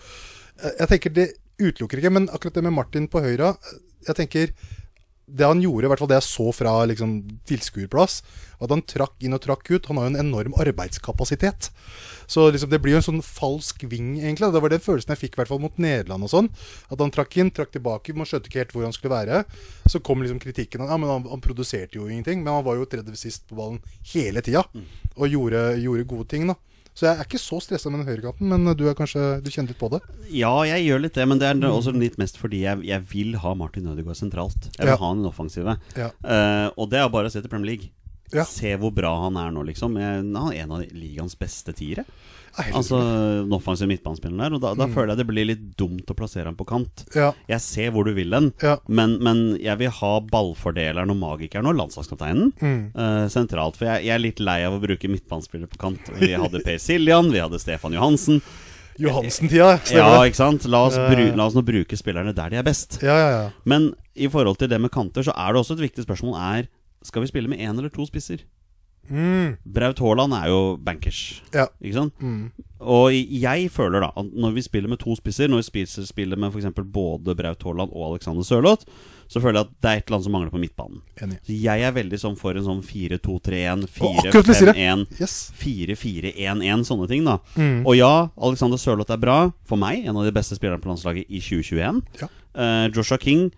[0.63, 1.27] eh, Jeg tenker det
[1.61, 4.53] utelukker ikke, men akkurat det med Martin på høyre eh, Jeg tenker
[5.37, 7.17] det han gjorde, i hvert fall det jeg så fra liksom,
[7.49, 8.21] tilskuerplass,
[8.61, 9.87] at han trakk inn og trakk ut.
[9.89, 11.71] Han har jo en enorm arbeidskapasitet.
[12.31, 14.51] Så liksom, det blir jo en sånn falsk ving, egentlig.
[14.53, 16.49] Det var den følelsen jeg fikk i hvert fall mot Nederland og sånn.
[16.93, 19.43] At han trakk inn, trakk tilbake, man skjønte ikke helt hvor han skulle være.
[19.89, 20.85] Så kom liksom kritikken.
[20.87, 22.43] Ja, men han, han produserte jo ingenting.
[22.45, 23.81] Men han var jo tredje sist på ballen
[24.13, 24.63] hele tida.
[25.17, 26.55] Og gjorde, gjorde gode ting, da.
[26.93, 29.71] Så jeg er ikke så stressa med den høyrekanten, men du, er kanskje, du kjenner
[29.71, 30.01] litt på det?
[30.35, 33.37] Ja, jeg gjør litt det, men det er også litt mest fordi jeg, jeg vil
[33.39, 34.67] ha Martin Ødegaard sentralt.
[34.75, 34.97] Jeg vil Ja.
[34.99, 35.77] ha han i den offensive.
[35.95, 36.09] Ja.
[36.19, 37.89] Uh, og det er bare å se til Premier League.
[38.35, 38.43] Ja.
[38.47, 39.95] Se hvor bra han er nå, liksom.
[39.99, 42.05] Jeg- Han er en av ligaens beste tiere.
[42.57, 42.97] Helt Altså
[43.45, 44.55] den offensive midtbanespilleren der.
[44.57, 47.05] Og da, da føler jeg det blir litt dumt å plassere ham på kant.
[47.15, 47.31] ja.
[47.47, 48.77] Jeg ser hvor du vil den, Ja.
[48.87, 52.91] men, men jeg vil ha ballfordeleren og magikeren og landslagskapteinen Mm.
[52.95, 53.77] uh, sentralt.
[53.77, 56.11] For jeg, jeg er litt lei av å bruke midtbanespillere på kant.
[56.19, 58.41] Vi hadde Per Siljan, vi hadde Stefan Johansen.
[58.99, 60.65] Johansen-tida, Ja, ikke sant?
[60.69, 62.99] La oss, Ja, bru, la oss nå bruke spillerne der de er best.
[63.01, 63.49] Ja, ja, ja.
[63.65, 66.67] Men i forhold til det med kanter, så er det også et viktig spørsmål er
[67.03, 68.43] Skal vi spille med én eller to spisser?
[69.09, 69.55] Mm.
[69.65, 71.41] Braut Haaland er jo bankers.
[71.55, 71.67] Ja.
[71.81, 72.13] Ikke sant?
[72.21, 72.51] Mm.
[72.81, 76.39] Og jeg føler da at når vi spiller med to spisser, når vi spiser, spiller
[76.39, 76.69] med f.eks.
[76.81, 78.87] både Braut Haaland og Alexander Sørloth,
[79.31, 81.01] så føler jeg at det er et eller annet som mangler på midtbanen.
[81.23, 81.37] Enig.
[81.47, 85.05] Så jeg er veldig sånn for en sånn 4-2-3-1, Å, akkurat det sier jeg.
[85.07, 85.35] 4-5-1, Yes.
[85.61, 87.37] 4-4-1-1, sånne ting, da.
[87.55, 87.85] Mm.
[87.85, 89.37] Og ja, Alexander Sørloth er bra.
[89.69, 92.01] For meg, en av de beste spillerne på landslaget i 2021.
[92.19, 92.27] Ja.
[92.51, 93.49] Uh, Joshua King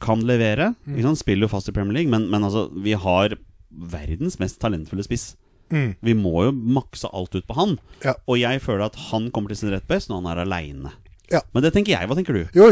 [0.00, 0.72] kan levere.
[0.86, 1.12] Mm.
[1.18, 3.36] Spiller jo fast i Premier League, men, men altså, vi har
[3.70, 5.34] verdens mest talentfulle spiss.
[5.70, 5.96] Mm.
[6.00, 7.78] Vi må jo makse alt ut på han.
[8.04, 8.14] Ja.
[8.26, 10.94] Og jeg føler at han kommer til sin rett best når han er aleine.
[11.28, 11.42] Ja.
[11.52, 12.08] Men det tenker jeg.
[12.08, 12.46] Hva tenker du?
[12.56, 12.70] Jo,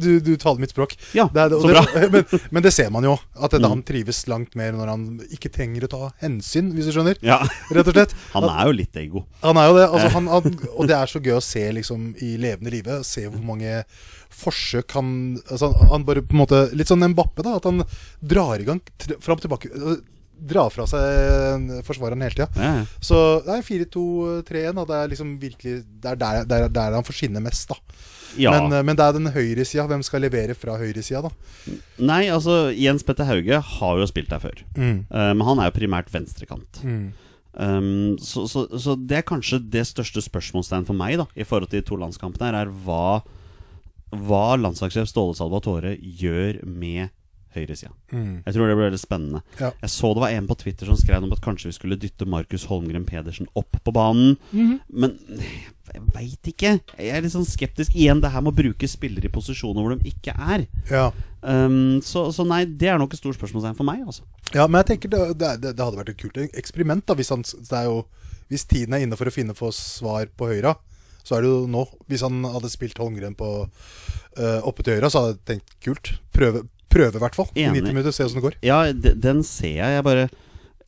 [0.00, 0.94] du, du taler mitt språk.
[1.12, 1.82] Ja, Det det- så bra.
[1.92, 3.18] det- men, men det ser man jo.
[3.36, 3.68] At det, Mm.
[3.68, 7.20] han trives langt mer når han ikke trenger å ta hensyn, hvis du skjønner.
[7.20, 8.14] Ja, Rett og slett.
[8.32, 9.26] Han er jo litt ego.
[9.42, 9.84] Han er jo det.
[9.90, 13.02] Altså, han, han, og det er så gøy å se liksom, i levende live.
[13.04, 13.84] Se hvor mange
[14.32, 15.12] forsøk han
[15.50, 17.58] altså, han- bare på en måte Litt sånn Mbappe, da.
[17.60, 17.84] At han
[18.24, 18.80] drar i gang
[19.20, 19.68] fram og tilbake.
[20.44, 22.48] Drar fra seg forsvareren hele tida.
[22.60, 22.72] Ja.
[23.00, 24.80] Så det er 4-2-3-1.
[24.82, 27.78] og Det er liksom virkelig Det er der, der, der han får skinne mest, da.
[28.36, 28.52] ja.
[28.52, 29.86] Men, eh, men det er den høyresida.
[29.90, 31.32] Hvem skal levere fra høyresida, da?
[31.98, 34.64] Nei, altså Jens Petter Hauge har jo spilt der før.
[34.76, 35.06] Mm.
[35.08, 36.82] Eh, men han er jo primært venstrekant.
[37.54, 41.70] Um, så, så, så det er kanskje det største spørsmålstegn for meg da i forhold
[41.70, 43.20] til de to landskampene her, er hva,
[44.10, 47.14] hva landslagssjef Ståle Salvatore gjør med
[47.56, 47.92] høyresida.
[48.12, 49.42] Jeg tror det blir veldig spennende.
[49.60, 49.70] Ja.
[49.82, 52.28] Jeg så det var en på Twitter som skrev om at kanskje vi skulle dytte
[52.28, 54.36] Markus Holmgren Pedersen opp på banen.
[54.88, 55.16] Men
[55.92, 56.70] jeg veit ikke.
[56.96, 57.94] Jeg er litt sånn skeptisk.
[57.94, 60.64] Igjen, det her med å bruke spillere i posisjoner hvor de ikke er.
[60.90, 61.10] Ja.
[61.44, 64.00] Um, så, så nei, det er nok et stort spørsmålstegn for meg.
[64.06, 64.24] Altså.
[64.54, 67.04] Ja, men jeg tenker det, det, det, hadde vært et kult eksperiment.
[67.06, 68.00] da Hvis, han, det er jo,
[68.50, 70.74] hvis tiden er inne for å finne få svar på høyra,
[71.24, 71.84] så er det jo nå.
[72.10, 76.14] Hvis han hadde spilt Holmgren på uh, oppe til høyra, så hadde jeg tenkt kult.
[76.36, 77.50] Prøve, prøve i hvert fall.
[77.58, 78.56] I 90 minutter, se åssen det går.
[78.64, 79.98] Ja, den ser jeg.
[79.98, 80.28] Jeg bare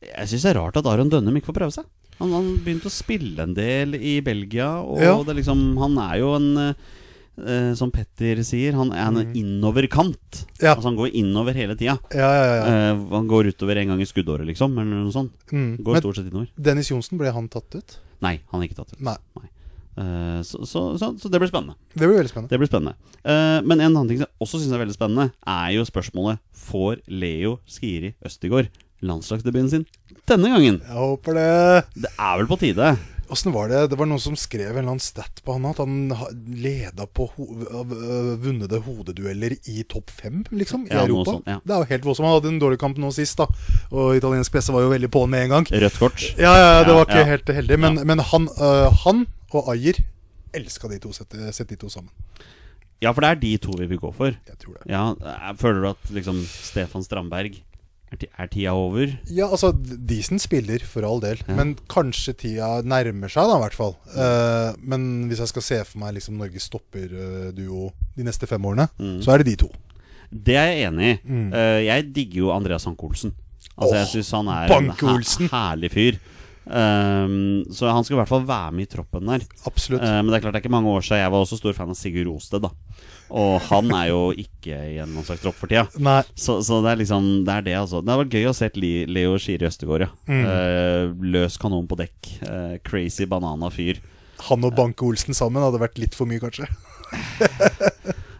[0.07, 1.87] Jeg syns det er rart at Aron Dønnum ikke får prøve seg.
[2.17, 5.11] Han, han begynte å spille en del i Belgia, og Ja.
[5.25, 10.45] det liksom, han er jo en eh, Som Petter sier, han er en innoverkant.
[10.61, 10.73] Ja.
[10.75, 11.97] Altså Han går innover hele tida.
[12.13, 12.63] Ja, ja, ja.
[12.93, 15.33] Eh, han går utover en gang i skuddåret, liksom, eller noe sånt.
[15.51, 15.77] Mm.
[15.83, 16.49] Går Men stort sett innover.
[16.57, 17.99] Dennis Johnsen, ble han tatt ut?
[18.25, 19.01] Nei, han er ikke tatt ut.
[19.05, 19.17] Nei.
[19.37, 19.49] Eh,
[20.45, 21.77] så, så, så, så det blir spennende.
[21.93, 22.51] Det blir veldig spennende.
[22.53, 22.95] Det blir spennende.
[23.23, 26.43] Uh, men en annen ting som jeg også syns er veldig spennende, er jo spørsmålet
[26.67, 28.69] Får Leo Skiri Østigård
[29.05, 29.85] landslagsdebuten sin
[30.27, 30.81] denne gangen?
[30.83, 31.51] Jeg håper det.
[32.03, 32.95] Det er vel på tide?
[33.31, 33.81] Åssen var det?
[33.91, 37.07] Det var noen som skrev en eller annen stat på han at han ha- leda
[37.11, 41.35] på ho øh, vunnede hodedueller i topp fem, liksom, i Ja, Europa.
[41.35, 41.57] Sånn, ja.
[41.63, 42.27] Det er jo helt voldsomt.
[42.27, 43.49] Han hadde en dårlig kamp nå sist, da.
[43.91, 45.67] Og italiensk presse var jo veldig på med en gang.
[45.71, 46.23] Rødt kort.
[46.39, 47.31] Ja, ja, ja, det var ikke ja.
[47.33, 47.79] helt heldig.
[47.83, 50.01] Men, men han, øh, han og Ayer
[50.57, 52.11] elska de to, sette, sette de to sammen.
[53.03, 54.33] Ja, for det er de to vi vil gå for.
[54.47, 54.87] Jeg tror det.
[54.89, 57.59] Ja, eh, Føler du at liksom Stefan Strandberg
[58.09, 59.11] er, tida over?
[59.29, 61.41] Ja, altså, Disen spiller, for all del.
[61.51, 63.93] Men kanskje tida nærmer seg, da, i hvert fall.
[64.15, 68.87] Uh, men hvis jeg skal se for meg liksom Norges stopperduo de neste fem årene,
[68.97, 69.19] Mm.
[69.21, 69.69] så er det de to.
[70.31, 71.19] Det er jeg enig i.
[71.27, 71.51] Mm.
[71.53, 73.35] Uh, jeg digger jo Andreas Hanke Olsen.
[73.77, 76.17] Altså, jeg syns han er en her herlig fyr.
[76.67, 79.45] Um, så han skal i hvert fall være med i troppen der.
[79.69, 80.03] Absolutt.
[80.03, 81.77] uh, men det er klart det er ikke mange år siden jeg var også stor
[81.77, 82.65] fan av Sigurd Rosted.
[82.65, 82.71] da
[83.29, 85.87] Og han er jo ikke i en slags tropp for tida.
[86.35, 88.01] Så, så det er liksom Det er det, altså.
[88.03, 90.11] Det har vært gøy å se Leo Skiri Østegård, ja.
[90.27, 90.43] Mm.
[90.43, 92.33] Uh, løs kanon på dekk.
[92.43, 94.01] Uh, crazy banana fyr.
[94.49, 96.67] Han og Banke Olsen sammen hadde vært litt for mye, kanskje.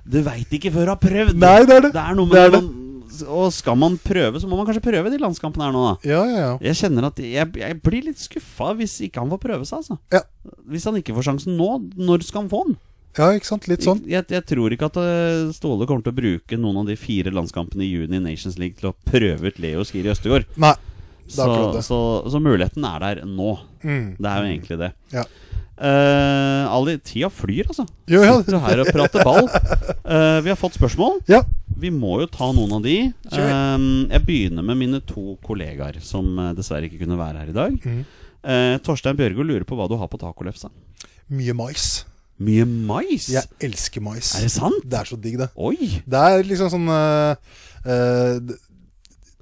[0.08, 1.40] Du veit ikke før du har prøvd!
[1.42, 1.96] Nei, det er det.
[1.96, 2.62] Det er noe med Det er det.
[2.64, 2.87] man,
[3.26, 6.10] Og skal man prøve, så må man kanskje prøve de landskampene her nå, da.
[6.10, 6.52] Ja, ja, ja.
[6.70, 9.98] Jeg kjenner at jeg, jeg blir litt skuffa hvis ikke han får prøve seg, altså.
[10.14, 10.22] Ja,
[10.70, 12.78] Hvis han ikke får sjansen nå, når skal han få den?
[13.18, 13.66] ja ikke sant?
[13.66, 14.04] Litt sånn.
[14.06, 17.32] Jeg, jeg tror ikke at eh, Ståle kommer til å bruke noen av de fire
[17.34, 20.46] landskampene i juni i Nations League til å prøve ut Leo Skiri Østegård.
[20.62, 20.76] Nei,
[21.26, 21.48] Så,
[21.82, 21.98] så,
[22.30, 23.56] så muligheten er der nå.
[23.82, 24.16] Mm.
[24.22, 24.92] Det er jo egentlig det.
[25.16, 25.26] Ja.
[25.78, 27.86] Uh, Ali, tida flyr, altså.
[28.10, 28.38] Jo, ja.
[28.42, 29.46] Sitter her og prater ball.
[30.02, 31.20] Uh, vi har fått spørsmål.
[31.30, 31.44] Ja.
[31.78, 32.96] Vi må jo ta noen av de.
[33.30, 37.58] Eh, jeg begynner med mine to kollegaer, som eh, dessverre ikke kunne være her i
[37.58, 37.78] dag.
[37.86, 38.04] Mm.
[38.48, 40.70] Uh, Torstein Bjørgo lurer på hva du har på tacolefsa.
[41.34, 42.06] Mye mais.
[42.40, 43.26] Mye mais?
[43.34, 44.30] Jeg elsker mais.
[44.38, 44.78] Er det sant?
[44.86, 45.50] Det er så digg, det.
[45.58, 45.90] Oi!
[46.06, 47.34] Det er liksom sånn uh,
[47.84, 48.38] uh,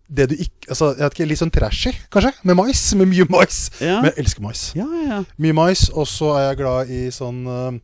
[0.07, 2.81] det- du ikke Altså, jeg vet ikke, litt sånn trashy, kanskje, med mais.
[2.97, 3.59] Med mye mais.
[3.77, 3.99] Ja.
[4.01, 4.63] Men jeg elsker mais.
[4.73, 5.19] Ja, ja, ja.
[5.37, 7.77] Mye mais, og så er jeg glad i sånn øh,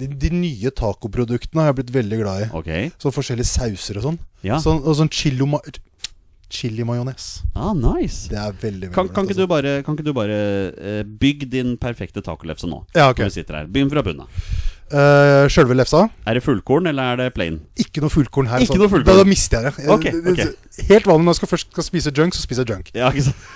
[0.00, 2.50] de, de nye tacoproduktene har jeg blitt veldig glad i.
[2.62, 2.90] Okay.
[3.02, 4.18] Sånn forskjellige sauser og sånn.
[4.46, 4.58] Ja.
[4.62, 5.60] sånn og sånn chili ma
[6.50, 7.26] chili-majones.
[7.54, 8.26] Ah, nice.
[8.26, 10.38] Det er veldig, veldig Kan, kan, ikke du bare, kan ikke du bare
[10.74, 12.82] uh, bygge din perfekte tacolefse nå?
[12.96, 13.22] Ja, ok.
[13.22, 13.68] Når vi sitter her.
[13.70, 14.42] Begynn fra bunnen av.
[14.90, 16.08] Uh, Sjølve lefsa.
[16.26, 17.60] Er det fullkorn, eller er det plain?
[17.78, 18.64] Ikke noe fullkorn her.
[18.66, 19.14] Ikke noe fullkorn.
[19.14, 19.86] Da, da mister jeg det.
[19.94, 20.24] Okay.
[20.26, 22.90] det- Helt vanlig når jeg skal først skal spise junk, så spiser jeg junk.
[22.98, 23.46] Ja, ikke sant?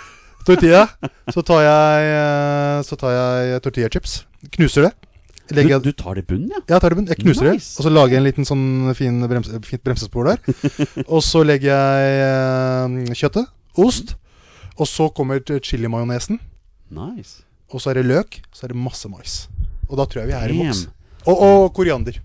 [0.44, 0.84] Tortilla.
[1.32, 4.18] Så tar jeg eh, Så tar jeg tortillachips.
[4.54, 4.92] Knuser det.
[5.48, 6.60] Du, Legger jeg du tar det i bunnen, ja?
[6.62, 7.12] ja, jeg tar det i bunnen.
[7.12, 7.74] Jeg knuser Nice.
[7.74, 7.78] det.
[7.78, 10.38] Og så lager jeg en liten sånn fin bremse, fint bremsespor der.
[11.14, 13.50] og så legger jeg eh, kjøttet.
[13.84, 14.14] Ost.
[14.80, 16.40] Og så kommer chilimajonesen.
[16.96, 17.42] Nice.
[17.74, 18.40] Og så er det løk.
[18.56, 19.42] Så er det masse mais.
[19.90, 20.86] Og da tror jeg vi er i boks.
[21.28, 22.16] Og, og koriander.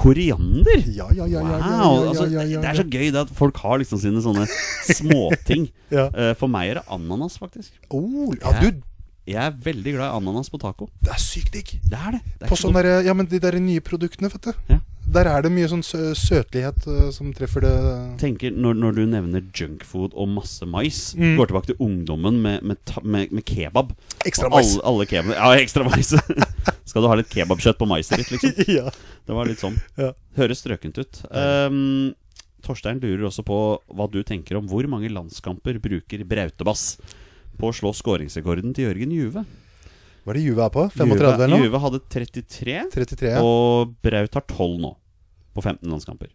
[0.00, 0.80] Koriander?
[0.96, 1.40] Ja, ja, ja.
[1.44, 2.08] Wow!
[2.08, 4.46] Altså, det er så gøy det at folk har liksom sine sånne
[4.88, 5.68] småting.
[5.90, 6.04] Ja.
[6.14, 7.72] Eh, For meg er det ananas, faktisk.
[7.90, 8.76] Oh, ja, du,
[9.30, 10.88] Jeg er veldig glad i ananas på taco.
[11.00, 11.74] det er sykt digg.
[11.86, 12.22] Det er det.
[12.40, 14.52] det er På sånne sånn derre- ja, men de der nye produktene, vet du.
[14.72, 14.80] Ja.
[15.10, 17.72] Der er det mye sånn sø søtlighet uh, som treffer det
[18.20, 21.34] tenker når, når du nevner junkfood og masse mais Mm.
[21.40, 23.90] Går tilbake til ungdommen med, med, med, med kebab.
[24.24, 24.76] Ekstra mais.
[24.76, 26.12] Alle, alle kebab, ja, ekstra mais.
[26.90, 28.54] Skal du ha litt kebabkjøtt på maiset ditt, liksom?
[28.78, 28.90] ja.
[29.26, 29.78] Det var litt sånn.
[29.98, 30.12] Ja.
[30.38, 31.22] Høres strøkent ut.
[31.30, 32.12] Um,
[32.62, 36.98] Torstein lurer også på hva du tenker om hvor mange landskamper bruker Brautebass
[37.60, 39.44] på å slå skåringsrekorden til Jørgen Juve.
[40.24, 40.84] Hva er det Juve er på?
[40.92, 41.62] 35 eller Juve, noe?
[41.64, 43.44] Juve hadde 33, 33, ja.
[43.44, 44.92] og Braut har 12 nå.
[45.56, 46.30] På 15 landskamper.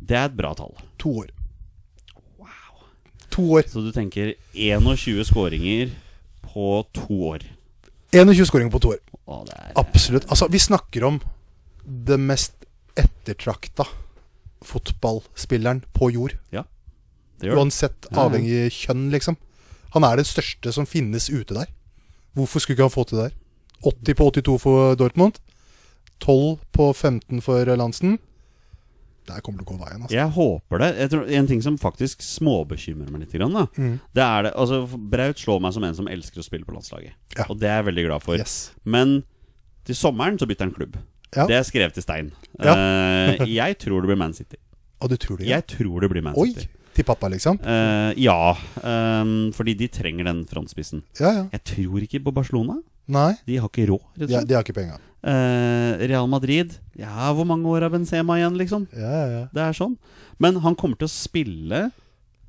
[0.00, 0.72] Det er et bra tall.
[1.02, 1.30] To år.
[2.40, 2.82] Wow.
[3.34, 3.68] To år.
[3.70, 5.92] Så du tenker 21 skåringer
[6.48, 7.46] på to år.
[8.16, 9.02] 21 skåringer på to år.
[9.28, 10.26] Å, det er Absolutt.
[10.32, 11.20] Altså, vi snakker om
[11.84, 12.64] det mest
[12.98, 13.86] ettertrakta
[14.66, 16.34] fotballspilleren på jord.
[16.50, 17.60] Det gjør det.
[17.60, 18.24] Uansett Ja, ja.
[18.24, 19.38] avhengig kjønn, liksom.
[19.94, 21.68] Han er den største som finnes ute der.
[22.36, 23.36] Hvorfor skulle ikke han få til det der?
[23.88, 25.38] 80 på 82 for Dortmund.
[26.20, 28.18] 12 på 15 for Lansen.
[29.28, 30.14] Der kommer til å gå veien, altså.
[30.16, 30.88] Jeg håper det.
[31.02, 33.98] Jeg tror, en ting som faktisk småbekymrer meg litt, grann, da, Mm.
[34.16, 37.12] det er det altså, Braut slår meg som en som elsker å spille på landslaget.
[37.36, 37.44] Ja.
[37.50, 38.38] Og det er jeg veldig glad for.
[38.40, 38.70] Yes.
[38.84, 39.22] Men
[39.84, 40.96] til sommeren så bytter han klubb.
[41.36, 41.44] Ja.
[41.46, 42.32] Det er skrevet i stein.
[42.58, 42.72] Ja.
[42.72, 44.56] uh, jeg tror det blir Man City.
[45.00, 45.46] Og du tror det?
[45.46, 45.60] Ja.
[45.60, 46.48] Jeg tror det blir Man Oi!
[46.54, 46.68] City.
[46.98, 47.60] Til pappa, liksom?
[47.62, 51.02] Uh, ja, Um, fordi de trenger den frontspissen.
[51.20, 51.44] Ja, ja.
[51.54, 52.80] Jeg tror ikke på Barcelona.
[53.08, 54.48] Nei, De har ikke råd, rett og de, slett.
[54.50, 54.98] de har ikke penger.
[55.24, 58.84] Uh, Real Madrid Ja, hvor mange år har Benzema igjen, liksom?
[58.94, 59.40] Ja, ja, ja.
[59.54, 59.96] Det er sånn.
[60.38, 61.80] Men han kommer til å spille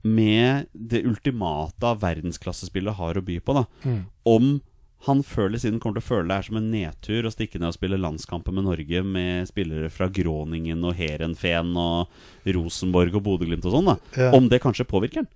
[0.04, 3.54] med det ultimate av verdensklassespillet har å by på.
[3.58, 4.02] da Mm.
[4.26, 4.62] Om
[5.08, 7.60] han før eller siden kommer til å føle det er som en nedtur å stikke
[7.62, 13.24] ned og spille landskamper med Norge med spillere fra Groningen og Heerenveen og Rosenborg og
[13.24, 13.92] Bodø-Glimt og sånn.
[14.20, 14.32] Ja.
[14.36, 15.30] Om det kanskje påvirker han.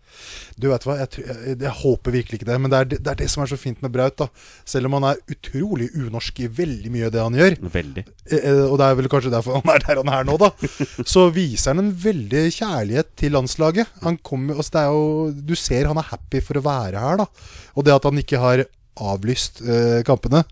[0.59, 2.57] Du vet hva, jeg, jeg, jeg håper virkelig ikke det.
[2.59, 4.17] Men det er det, det er det som er så fint med Braut.
[4.19, 4.27] da
[4.67, 7.57] Selv om han er utrolig unorsk i veldig mye av det han gjør.
[7.77, 8.05] Veldig.
[8.27, 10.51] Eh, eh, Og det er vel kanskje derfor han er der han er nå, da.
[11.15, 13.99] Så viser han en veldig kjærlighet til landslaget.
[14.03, 15.09] Han kommer, altså det er jo,
[15.53, 17.29] du ser han er happy for å være her, da.
[17.77, 18.67] Og det at han ikke har
[18.99, 20.43] avlyst eh, kampene,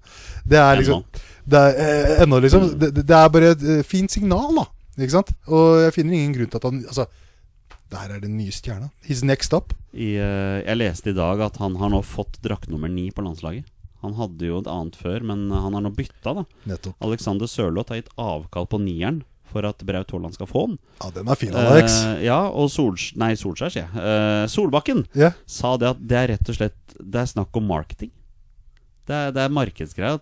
[0.45, 1.03] det er liksom
[1.51, 2.67] det er, eh, Ennå, liksom.
[2.79, 4.65] Det, det det er bare et eh, fint signal, da.
[5.01, 5.31] Ikke sant?
[5.49, 7.05] Og jeg finner ingen grunn til at han Altså,
[7.91, 8.89] det her er den nye stjerna.
[9.07, 9.73] He's next up.
[9.91, 13.23] I, eh, jeg leste i dag at han har nå fått drakt nummer ni på
[13.25, 13.65] landslaget.
[14.01, 16.33] Han hadde jo et annet før, men han har nå bytta.
[16.37, 16.95] da Nettopp.
[17.05, 19.19] Alexander Sørloth har gitt avkall på nieren
[19.51, 20.77] for at Braut Haaland skal få den.
[21.01, 21.97] Ja, den er fin, Alex.
[22.07, 23.09] Uh, ja, og Sols...
[23.19, 23.91] Nei, Solskjær, sier jeg.
[23.97, 25.33] Uh, Solbakken Ja.
[25.45, 28.13] sa det at det er rett og slett Det er snakk om marketing.
[29.09, 29.53] Det er, det er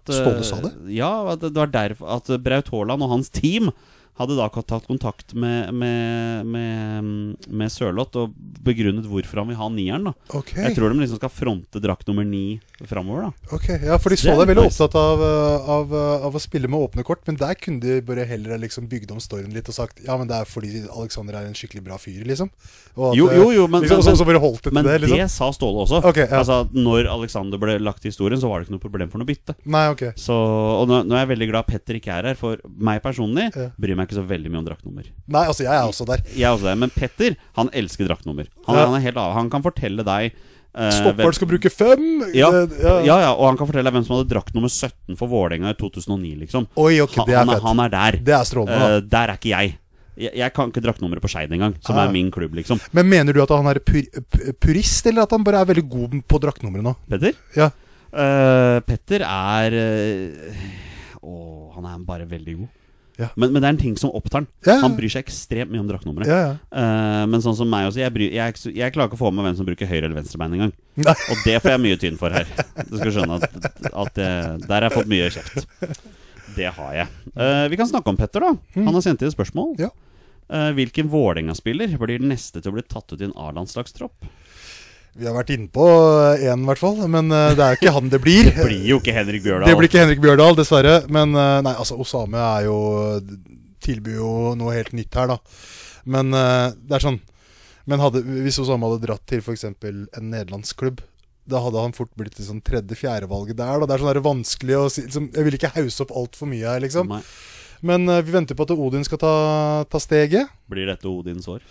[0.10, 0.74] eh, Ståle sa det?
[0.96, 3.72] Ja, at det var derfor at Braut Haaland og hans team
[4.20, 7.12] hadde da tatt kontakt med, med, med,
[7.48, 8.34] med Sørloth og
[8.65, 10.10] begrunnet hvorfor han vil ha nieren.
[10.10, 10.65] da okay.
[10.65, 13.28] Jeg tror de liksom skal fronte drakt nummer ni framover.
[13.28, 16.42] da Ok, ja, for de så deg veldig opptatt av, uh, av, uh, av å
[16.42, 19.68] spille med åpne kort, men der kunne de bare heller liksom bygd om storyen litt
[19.72, 22.52] og sagt ja, men det er fordi Alexander er en skikkelig bra fyr, liksom.
[22.96, 25.10] At, Jo, jo, jo, men, liksom, men, så, så bare holdt det men det, det,
[25.10, 25.32] liksom.
[25.34, 26.02] sa Ståle også.
[26.10, 26.39] Okay, ja.
[26.42, 29.30] Altså Når Alexander ble lagt i historien, så var det ikke noe problem for noe
[29.30, 29.56] bytte.
[29.65, 30.06] Nei, ok.
[30.20, 33.50] Så, og nå, nå er jeg veldig glad Petter ikke er her, for meg personlig
[33.56, 33.70] Ja.
[33.80, 35.10] bryr meg ikke så veldig mye om draktnummer.
[35.28, 36.24] Nei, altså, jeg er også der.
[36.36, 38.48] Jeg er også der Men Petter han elsker draktnummer.
[38.68, 38.88] Han, Ja.
[38.88, 39.34] han av.
[39.34, 40.38] Han kan fortelle deg eh,
[40.69, 42.03] Stopperen skal bruke fem!
[42.38, 45.17] ja, Uh, ja, ja, og han kan fortelle deg hvem som hadde drakt nummer 17
[45.17, 46.36] for Vålerenga i 2009.
[46.45, 47.63] liksom Oi, ok, han, det er han, fett.
[47.65, 48.17] han er der.
[48.29, 48.89] Det er strålende.
[48.99, 49.73] Eh, der er ikke jeg.
[50.19, 52.05] Jeg, jeg kan ikke draktnummeret på Skeid engang, som Ah.
[52.05, 52.79] er min klubb, liksom.
[52.93, 54.03] Men mener du at han er pur,
[54.60, 56.93] purist, eller at han bare er veldig god på draktnummeret nå?
[57.10, 57.34] Petter?
[57.55, 57.69] Ja.
[58.13, 60.67] Uh, Petter er uh,
[61.23, 61.34] Å,
[61.77, 62.69] han er bare veldig god.
[63.19, 63.27] Ja.
[63.36, 64.47] Men, men det er en ting som opptar han.
[64.63, 64.77] Ja, ja.
[64.86, 66.29] Han bryr seg ekstremt mye om draktnummeret.
[66.29, 69.47] Eh, men sånn som meg også, jeg, bryr, jeg, jeg klarer ikke å få med
[69.47, 70.73] hvem som bruker høyre- eller venstrebein engang.
[71.32, 72.47] Og det får jeg mye tynn for her.
[72.88, 73.58] Du skal skjønne at,
[73.91, 75.65] at jeg, der har jeg fått mye kjeft.
[76.55, 77.12] Det har jeg.
[77.36, 78.79] Uh, vi kan snakke om Petter, da.
[78.79, 79.75] Han har sendt inn et spørsmål.
[79.75, 79.84] Mm.
[79.86, 79.91] Ja.
[80.49, 84.25] Eh, hvilken Vålerenga-spiller blir den neste til å bli tatt ut i en A-landslagstropp?
[85.19, 85.86] Vi har vært inne på
[86.39, 87.01] én, i hvert fall.
[87.12, 88.51] Men uh, det er jo ikke han det blir.
[88.60, 89.67] Det blir jo ikke Henrik Bjørdal.
[89.67, 90.95] Det blir ikke Henrik Bjørdal, dessverre.
[91.12, 92.77] Men uh, nei, altså, Osame er jo
[93.84, 95.38] tilbyr jo noe helt nytt her, da.
[96.10, 97.17] Men det er sånn
[97.89, 99.65] Men hadde, hvis Osame hadde dratt til f.eks.
[99.67, 101.03] en nederlandsklubb,
[101.49, 103.82] da hadde han fort blitt liksom tredje-fjerdevalget der.
[103.82, 103.89] Da.
[103.89, 106.65] Det er sånn der vanskelig å si liksom, Jeg vil ikke hause opp altfor mye
[106.65, 107.12] her, liksom.
[107.12, 107.21] Nei.
[107.86, 109.34] Men vi venter på at Odin skal ta,
[109.89, 110.51] ta steget.
[110.71, 111.63] Blir dette Odins år?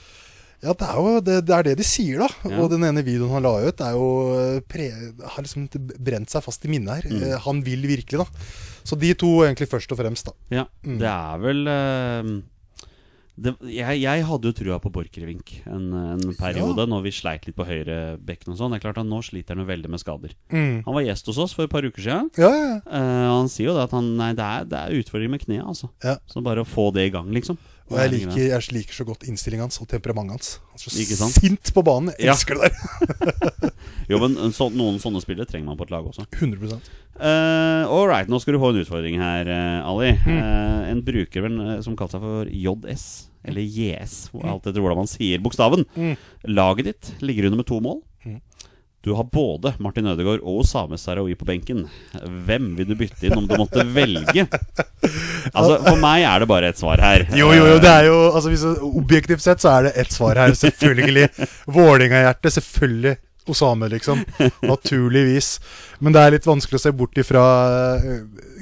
[0.63, 2.29] Ja, det er jo det, det, er det de sier, da.
[2.51, 2.57] Ja.
[2.65, 4.89] Og den ene videoen han la ut, er jo eh, pre,
[5.23, 5.69] har liksom
[6.03, 7.09] brent seg fast i minnet her.
[7.13, 7.23] Mm.
[7.29, 8.27] Eh, Han vil virkelig, da.
[8.89, 10.35] Så de to egentlig først og fremst, da.
[10.63, 10.99] Ja, Mm.
[10.99, 12.31] det er vel uh,
[13.39, 17.55] det, jeg, jeg hadde jo trua på Borchgrevink en, en periode, når vi sleit litt
[17.55, 18.73] på høyre bekken og sånn.
[18.75, 20.33] Det er klart at Nå sliter han jo veldig med skader.
[20.51, 20.81] Mm.
[20.89, 22.33] Han var gjest hos oss for et par uker siden.
[22.41, 22.79] Ja, ja, ja.
[22.99, 25.63] Eh, han sier jo det at han, nei, det, er, det er utfordringer med kneet.
[25.71, 25.93] Altså.
[26.03, 26.17] Ja.
[26.27, 27.61] Så bare å få det i gang, liksom.
[27.89, 30.49] Og jeg liker, jeg liker så godt innstillingen hans og temperamentet hans.
[30.69, 32.13] Han er så sint på banen.
[32.19, 32.35] Jeg Ja.
[32.37, 33.71] elsker det der.
[34.11, 36.27] Jo, men en sånn- Noen sånne spillere trenger man på et lag også.
[36.33, 36.81] 100
[37.19, 40.13] Uh, all right, nå skal du få en utfordring her, eh, Ali.
[40.23, 40.37] Mm.
[40.39, 43.07] Uh, en bruker eh, som kalte seg for JS.
[43.49, 45.83] eller JS, alt etter hvordan man sier bokstaven.
[45.97, 46.15] Mm.
[46.55, 48.03] Laget ditt ligger under med to mål.
[49.05, 51.85] Du har både Martin Ødegaard og Osame Sarawi på benken.
[52.47, 54.49] Hvem vil du bytte inn om du måtte velge?
[55.49, 57.23] Altså, For meg er det bare et svar her.
[57.33, 60.37] Jo, jo, jo, det er jo altså, hvis, Objektivt sett så er det ett svar
[60.37, 60.53] her.
[60.59, 61.29] Selvfølgelig.
[61.79, 62.53] Vålerenga-hjerte.
[62.59, 63.15] Selvfølgelig.
[63.49, 64.21] Osame, liksom.
[64.67, 65.55] Naturligvis.
[66.05, 67.45] Men det er litt vanskelig å se bort ifra
[67.97, 68.19] eh,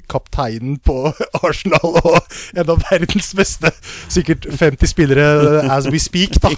[0.06, 0.98] kapteinen på
[1.42, 2.20] Arsenal og
[2.54, 3.72] en av verdens beste
[4.06, 6.54] Sikkert 50 spillere as we speak, da.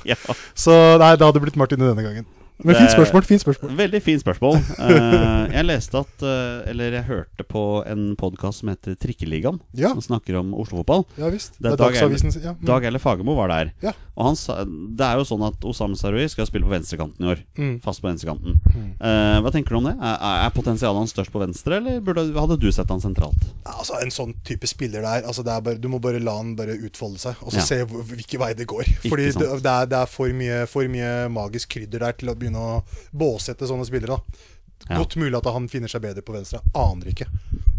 [0.53, 2.29] Så nei, det hadde blitt Martin denne gangen.
[2.65, 3.23] Men fint spørsmål.
[3.29, 4.57] fint spørsmål Veldig fint spørsmål.
[4.83, 9.93] Eh, jeg leste at eh, Eller jeg hørte på en podkast som heter Trikkeligaen, Ja.
[9.95, 11.05] som snakker om Oslo-fotball.
[11.21, 11.55] Ja visst.
[11.63, 12.33] Det er Dag Dagsavisen.
[12.43, 12.55] Ja.
[12.57, 12.65] Mm.
[12.67, 13.71] Dag Elle Fagermo var der.
[13.83, 13.93] Ja.
[14.19, 17.31] Og han sa Det er jo sånn at Osam Sarui skal spille på venstrekanten i
[17.31, 17.45] år.
[17.59, 17.77] Mm.
[17.85, 18.59] Fast på venstrekanten.
[18.99, 19.95] Eh, hva tenker du om det?
[20.03, 20.19] Er,
[20.49, 23.47] er potensialet hans størst på venstre, eller burde, hadde du sett han sentralt?
[23.69, 26.57] Altså En sånn type spiller der altså det er bare, Du må bare la han
[26.59, 27.69] bare utfolde seg, og så Ja.
[27.71, 28.85] se hvilken vei det går.
[29.07, 32.35] Fordi det, det, er, det er for mye, for mye magisk krydder der til å
[32.35, 32.83] begynne å
[33.13, 34.17] båsette sånne spillere.
[34.17, 34.23] da
[34.89, 34.97] Ja.
[35.03, 36.61] Godt mulig at han finner seg bedre på venstre.
[36.73, 37.27] Aner ikke.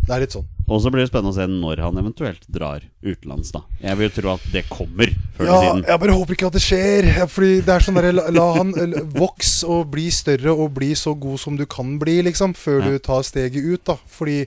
[0.06, 0.46] Det er litt sånn.
[0.68, 3.62] Og så blir det spennende å se når han eventuelt drar utenlands, da.
[3.82, 5.86] Jeg vil tro at det kommer før Ja, eller siden.
[5.88, 7.28] jeg bare håper ikke at det skjer.
[7.30, 8.74] Fordi det er sånn derre la, la han
[9.16, 12.54] vokse og bli større og bli så god som du kan bli, liksom.
[12.54, 12.90] Før Ja.
[12.92, 13.96] du tar steget ut, da.
[14.06, 14.46] Fordi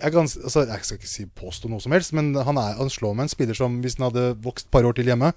[0.00, 2.88] jeg, gans, altså, jeg skal ikke si påstå noe som helst, men han, er, han
[2.88, 5.32] slår meg en spiller som hvis han hadde vokst et par år til hjemme,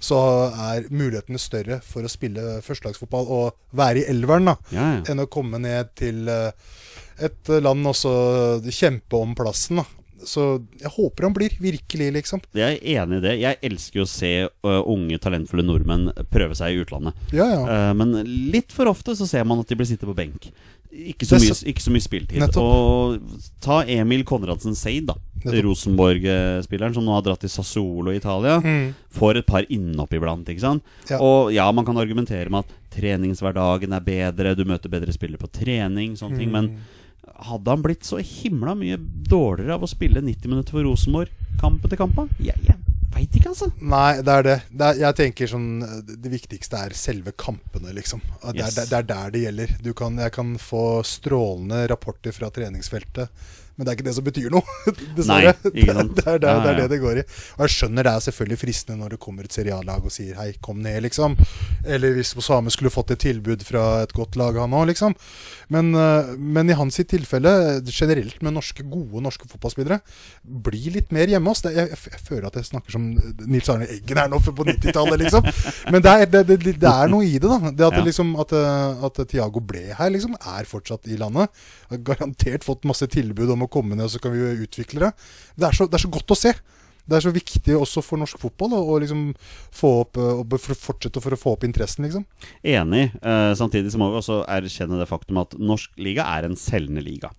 [0.00, 4.56] så er mulighetene større for å spille førstelagsfotball og være i elveren, da.
[4.72, 5.02] Ja, ja.
[5.12, 6.52] Enn å komme ned til eh,
[7.20, 9.99] et land og kjempe om plassen, da.
[10.26, 10.46] Så
[10.80, 12.42] jeg håper han blir, virkelig, liksom.
[12.56, 13.36] Jeg er enig i det.
[13.40, 17.16] Jeg elsker jo å se uh, unge, talentfulle nordmenn prøve seg i utlandet.
[17.36, 17.62] Ja, ja.
[17.64, 18.18] Uh, men
[18.52, 20.50] litt for ofte så ser man at de blir sittende på benk.
[20.90, 22.40] Ikke så mye, ikke så mye spiltid.
[22.42, 22.66] Nettopp.
[22.66, 25.16] Og ta Emil Konradsen Seid, da.
[25.40, 28.58] Rosenborg-spilleren som nå har dratt til Sassuolo i Italia.
[28.60, 28.90] Mm.
[29.14, 30.96] Får et par innhopp iblant, ikke sant.
[31.08, 31.20] Ja.
[31.22, 35.52] Og ja, man kan argumentere med at treningshverdagen er bedre, du møter bedre spillere på
[35.62, 36.50] trening, sånne ting.
[36.52, 36.99] Men Mm.
[37.50, 41.30] Hadde han blitt så himla mye dårligere av å spille 90 minutter for Rosenborg
[41.60, 42.16] kamp etter kamp?
[42.40, 42.76] Jeg, jeg
[43.14, 43.70] veit ikke, altså.
[43.82, 44.56] Nei, det er det.
[44.70, 45.66] det er, jeg tenker sånn
[46.06, 48.22] Det viktigste er selve kampene, liksom.
[48.42, 48.78] Det Det, Yes.
[48.78, 49.74] er, det er der det gjelder.
[49.84, 53.28] Du kan, jeg kan få strålende rapporter fra treningsfeltet,
[53.80, 54.74] men det er ikke det som betyr noe.
[55.16, 55.54] Dessverre.
[55.56, 56.10] Nei, ikke sant.
[56.18, 57.24] Det, er, det, er, det er det det går i.
[57.56, 60.50] Og jeg skjønner det er selvfølgelig fristende når det kommer et seriallag og sier 'hei,
[60.60, 61.38] kom ned', liksom.
[61.88, 65.16] Eller hvis Osame skulle fått et tilbud fra et godt lag, han òg, liksom.
[65.72, 70.00] Men, øh, men i hans sitt tilfelle, generelt med norske, gode norske fotballspillere,
[70.44, 71.64] bli litt mer hjemme hos.
[71.64, 73.08] Jeg, jeg, jeg føler at jeg snakker som
[73.46, 75.46] Nils Arne Eggen her nå på 90-tallet, liksom.
[75.94, 77.70] Men det er, det, er noe i det, da.
[77.70, 78.04] Det at, Ja.
[78.04, 81.48] liksom, at, øh, at Tiago ble her, liksom, er fortsatt i landet.
[81.90, 85.14] Har garantert fått masse tilbud om å komme ned, og så kan vi utvikle det.
[85.56, 86.54] Det er så, det er så godt å se.
[87.10, 89.30] Det er så viktig også for norsk fotball å liksom
[89.74, 92.26] få opp, øh, og for fortsette for å få opp interessen, liksom.
[92.62, 93.08] Enig.
[93.18, 97.02] Eh, samtidig så må vi også erkjenne det faktum at norsk liga er en selgende
[97.02, 97.32] liga.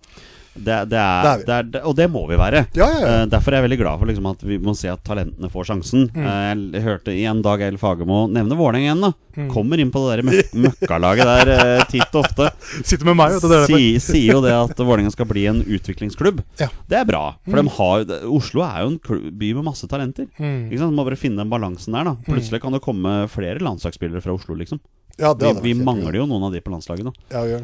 [0.54, 2.66] Det, det er, Det er det er, og det må vi være.
[2.76, 3.10] Ja, ja, ja.
[3.22, 5.70] Eh, derfor er jeg veldig glad for liksom, at vi må se at talentene får
[5.70, 6.08] sjansen.
[6.12, 6.26] Mm.
[6.28, 9.04] Eh, jeg hørte igjen Dag El Fagermo nevne Vålerenga igjen.
[9.08, 9.46] da Mm.
[9.48, 12.50] Kommer inn på det der møk møkkalaget der eh, titt og ofte.
[12.84, 13.78] Sitter med meg, vet er derfor.
[13.80, 16.42] Si, sier jo det at Vålerenga skal bli en utviklingsklubb.
[16.60, 17.22] Det er bra.
[17.48, 20.28] For de har, Oslo er jo en by med masse talenter.
[20.36, 20.66] Mm.
[20.68, 20.92] Ikke sant?
[20.98, 22.10] Må bare finne den balansen der.
[22.10, 24.52] da Plutselig kan det komme flere landslagsspillere fra Oslo.
[24.58, 24.82] liksom
[25.16, 27.14] Ja, det Vi, vi mangler jo noen av de på landslaget nå.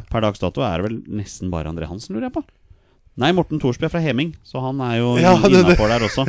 [0.09, 2.43] Per dags dato er det vel nesten bare André Hansen, lurer jeg på.
[3.19, 6.25] Nei, Morten Thorsby er fra Heming, så han er jo Ja, innafor der også.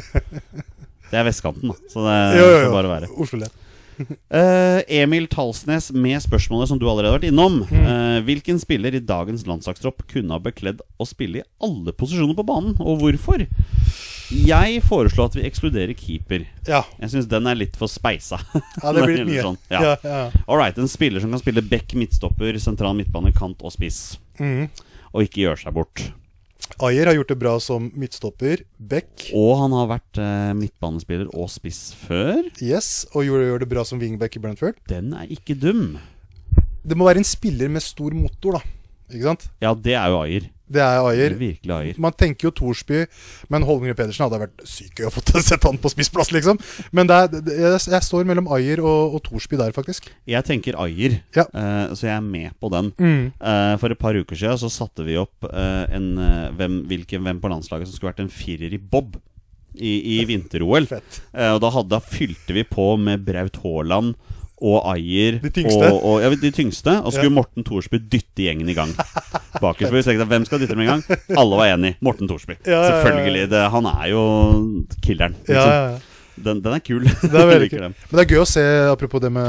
[1.10, 1.76] Det er vestkanten, da.
[1.90, 2.70] Så det Jo, jo, jo.
[2.74, 3.10] bare være.
[3.22, 3.56] Oslo lett.
[4.00, 7.58] Uh, Emil Talsnes med spørsmålet som du allerede har vært innom.
[7.68, 7.82] Mm.
[7.84, 12.46] Uh, hvilken spiller i dagens landslagstropp kunne ha bekledd å spille i alle posisjoner på
[12.48, 13.44] banen, og hvorfor?
[14.30, 16.44] Jeg foreslår at vi ekskluderer keeper.
[16.68, 16.84] Ja.
[17.02, 18.38] Jeg syns den er litt for speisa.
[18.54, 19.44] ja, det blir litt mye.
[19.48, 19.82] Sånn, ja.
[19.82, 20.22] ja, ja.
[20.46, 24.20] All right, en spiller som kan spille back, midtstopper, sentral midtbane, kant og spiss.
[24.40, 24.70] Mm.
[25.10, 26.06] Og ikke gjøre seg bort.
[26.80, 28.62] Ayer har gjort det bra som midtstopper.
[28.78, 32.46] Beck, Og han har vært eh, midtbanespiller og spiss før.
[32.62, 33.06] yes.
[33.14, 34.78] Og gjør, gjør det bra som wingback i Brentford.
[34.88, 35.98] Den er ikke dum.
[36.80, 38.62] Det må være en spiller med stor motor, da.
[39.10, 39.48] Ikke sant?
[39.60, 40.48] Ja, det er jo Ayer.
[40.70, 41.34] Det er Ayer.
[41.34, 42.00] er virkelig Ayer.
[42.02, 43.04] Man tenker jo Thorsby,
[43.50, 46.60] men Holmgren Pedersen hadde vært syk i å få sett han på spissplass, liksom.
[46.96, 50.10] Men er, jeg, jeg står mellom Ayer og, og Thorsby der, faktisk.
[50.30, 51.46] Jeg tenker Ayer, Ja.
[51.50, 52.92] uh, så jeg er med på den.
[53.00, 53.24] Mm.
[53.42, 56.12] Uh, for et par uker siden så satte vi opp uh, en,
[56.56, 59.18] hvem, hvilken, hvem på landslaget som skulle vært en firer i bob
[59.74, 60.88] i, i vinter-OL.
[60.90, 64.16] Eh, og da, hadde, da fylte vi på med Braut Haaland
[64.60, 65.88] og Ayer De tyngste.
[65.88, 66.96] Og, og, ja, de tyngste.
[67.00, 67.36] Og skulle Ja.
[67.40, 68.92] Morten Thorsby dytte gjengen i gang.
[69.60, 69.88] Bakerst.
[69.88, 71.04] For vi tenkte, Hvem skal dytte dem i gang?
[71.36, 71.94] Alle var enig.
[72.00, 72.58] Morten Thorsby.
[72.66, 72.82] Ja.
[72.90, 73.50] Selvfølgelig.
[73.50, 74.22] Det, han er jo
[75.02, 75.36] killeren.
[75.46, 75.54] Liksom.
[75.56, 75.98] ja, ja.
[76.40, 77.04] Den, den er kul.
[77.04, 77.66] Det er.
[77.84, 79.44] Men det er gøy å se, apropos det med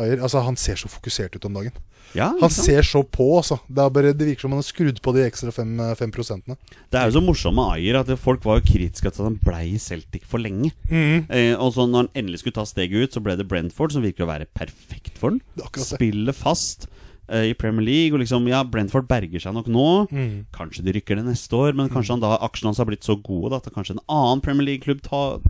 [0.00, 0.20] Ayer.
[0.22, 1.74] Altså, han ser så fokusert ut om dagen.
[2.16, 3.60] Ja, Han ser så på, altså.
[3.68, 6.56] Det, bare, det virker som han har skrudd på de ekstra fem, fem prosentene.
[6.90, 9.38] Det er jo så morsomt med Ayer at folk var jo kritiske til at han
[9.44, 10.72] ble i Celtic for lenge.
[10.90, 14.04] Eh, og så når han endelig skulle ta steget ut, så ble det Brentford, som
[14.04, 15.42] virker å være perfekt for han.
[15.78, 16.88] Spiller fast
[17.30, 18.14] eh, i Premier League.
[18.16, 19.88] Og liksom, ja, Brentford berger seg nok nå.
[20.10, 20.32] Mm.
[20.56, 23.18] Kanskje de rykker det neste år, men kanskje han da aksjene hans har blitt så
[23.18, 25.04] gode da, at kanskje en annen Premier League-klubb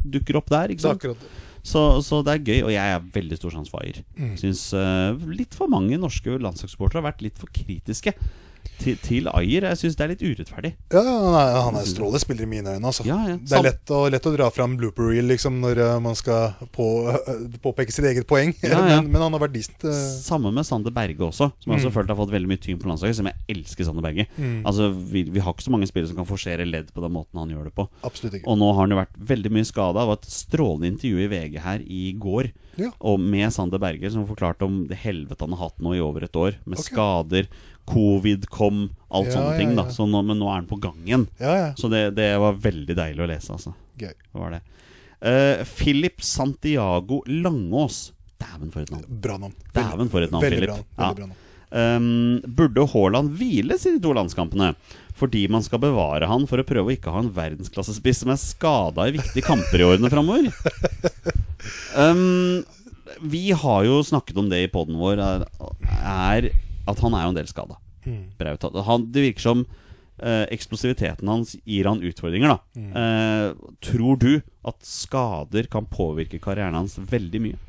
[0.04, 0.74] dukker opp der.
[0.74, 1.00] Ikke sant?
[1.00, 1.30] akkurat.
[1.62, 4.00] Så, så det er gøy, og jeg er veldig stor sans for Ayer.
[4.16, 4.36] Mm.
[4.40, 8.14] Syns uh, litt for mange norske landslagssupportere har vært litt for kritiske
[8.80, 9.66] til, til Ayer.
[9.70, 10.72] Jeg syns det er litt urettferdig.
[10.92, 12.86] Ja, han er, han er strålende spiller i mine øyne.
[12.86, 13.04] Altså.
[13.08, 13.36] Ja, ja.
[13.36, 16.54] Det er lett å, lett å dra fram blooper reel liksom, når eh, man skal
[16.76, 18.54] på, eh, påpeke sitt eget poeng.
[18.64, 19.84] Ja, men, men han har vært decent.
[19.84, 19.92] Uh...
[20.20, 21.94] Samme med Sander Berge også, som jeg også Mm.
[21.96, 23.18] følt har fått veldig mye tyngd på landslaget.
[23.18, 24.26] Som jeg elsker Sander Berge.
[24.36, 24.60] Mm.
[24.68, 27.40] Altså, vi, vi har ikke så mange spillere som kan forsere ledd på den måten
[27.40, 27.88] han gjør det på.
[28.06, 28.48] absolutt ikke.
[28.50, 30.00] Og nå har han jo vært veldig mye skada.
[30.00, 32.92] Det var et strålende intervju i VG her i går Ja.
[33.04, 36.24] Og med Sander Berge, som forklarte om det helvete han har hatt nå i over
[36.24, 36.54] et år.
[36.64, 36.92] Med okay.
[36.94, 37.48] skader,
[37.91, 39.74] covid kom, alt Ja, sånne ting.
[39.78, 41.26] da så nå, Men nå er han på gang igjen.
[41.43, 41.68] Ja, ja.
[41.78, 43.74] Så det, det var veldig deilig å lese, altså.
[44.01, 44.14] Gøy.
[44.14, 44.62] Det var det.
[45.20, 48.12] Uh, Philip Santiago Langås.
[48.41, 49.05] Dæven, for et navn.
[49.20, 49.53] Bra navn.
[49.76, 50.70] Dæven, for et navn, veldig Philip.
[50.72, 51.09] bra, Ja.
[51.11, 51.47] veldig bra navn.
[51.70, 54.72] Um, burde Haaland hviles i de to landskampene?
[55.20, 58.41] Fordi man skal bevare han for å prøve å ikke ha en verdensklassespiss som er
[58.41, 60.49] skada i viktige kamper i årene framover?
[61.95, 62.64] Um,
[63.34, 65.47] vi har jo snakket om det i poden vår, er,
[66.01, 66.51] er
[66.93, 67.78] at han er jo en del skada.
[68.07, 68.24] Mm.
[68.41, 68.66] Braut.
[68.86, 72.59] Han, det virker som eh, eksplosiviteten hans gir han utfordringer, da.
[72.76, 72.93] Mm.
[73.01, 74.30] Eh, tror du
[74.66, 77.61] at skader kan påvirke karrieren hans veldig mye?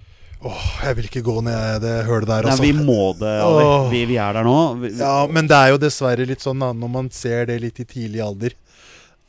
[0.42, 2.66] Åh, jeg vil ikke gå ned det hølet der, Nei, altså.
[2.66, 3.66] vi må det, Ali.
[3.92, 4.58] Vi, vi er der nå.
[4.82, 7.82] Vi, Ja, men det er jo dessverre litt sånn da, når man ser det litt
[7.84, 8.56] i tidlig alder,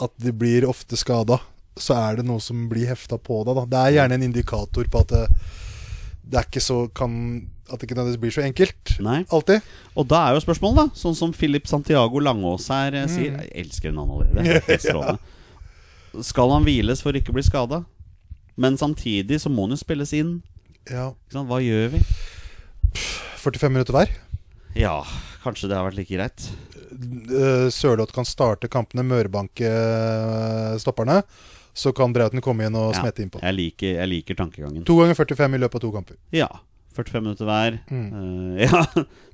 [0.01, 1.37] at de blir ofte skada,
[1.77, 3.61] så er det noe som blir hefta på deg.
[3.61, 3.67] da.
[3.69, 5.27] Det er gjerne en indikator på at det,
[6.25, 7.13] det er ikke så kan
[7.73, 8.91] At det ikke nødvendigvis blir så enkelt.
[9.01, 9.23] Nei.
[9.33, 9.65] Alltid.
[9.97, 13.49] Og da er jo spørsmålet, da, sånn som Philip Santiago Langås her eh, sier Jeg
[13.65, 14.61] elsker navnet allerede.
[14.69, 15.31] det er Helt.
[16.29, 17.79] Skal han hviles for ikke å bli skada?
[18.61, 20.35] Men samtidig så må han jo spilles inn.
[20.91, 21.13] Ja.
[21.33, 22.03] Hva gjør vi?
[23.41, 24.13] 45 minutter hver.
[24.77, 24.99] Ja,
[25.43, 26.51] kanskje det har vært like greit.
[26.93, 31.23] Eh, Sørloth kan starte kampene, mørbanke eh, stopperne.
[31.73, 33.41] Så kan Brauten komme inn og Ja, smette innpå.
[33.41, 34.85] Jeg liker, jeg liker tankegangen.
[34.85, 36.19] To ganger 45 i løpet av to kamper.
[36.37, 36.51] Ja.
[36.97, 37.79] 45 minutter hver.
[37.91, 38.07] Mm.
[38.13, 38.83] Uh, ja,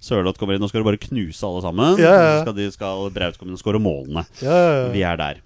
[0.05, 0.63] Sørloth kommer inn.
[0.63, 2.01] Nå skal du bare knuse alle sammen.
[2.03, 4.27] Ja, ja, skal, de, skal Braut komme inn og skåre målene.
[4.43, 4.91] Ja, ja, ja.
[4.95, 5.45] Vi er der.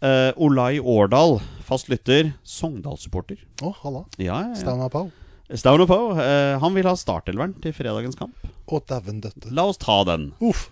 [0.00, 2.32] Uh, Olai Årdal, fast lytter.
[2.46, 3.42] Sogndal-supporter.
[3.60, 4.06] Å, halla.
[4.16, 5.10] Ja, ja, Pau.
[5.50, 5.98] Stavner på.
[6.22, 8.36] Eh, han vil ha startelveren til fredagens kamp.
[8.70, 9.50] Å, dæven døtte.
[9.54, 10.28] La oss ta den.
[10.46, 10.68] Uff.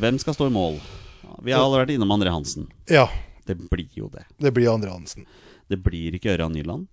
[0.00, 0.78] Hvem skal stå i mål?
[1.44, 2.70] Vi har allerede vært innom André Hansen.
[2.88, 3.08] Ja,
[3.46, 4.24] Det blir jo det.
[4.40, 5.26] det blir Andre Hansen.
[5.68, 6.88] Det blir ikke Ørjan Nyland.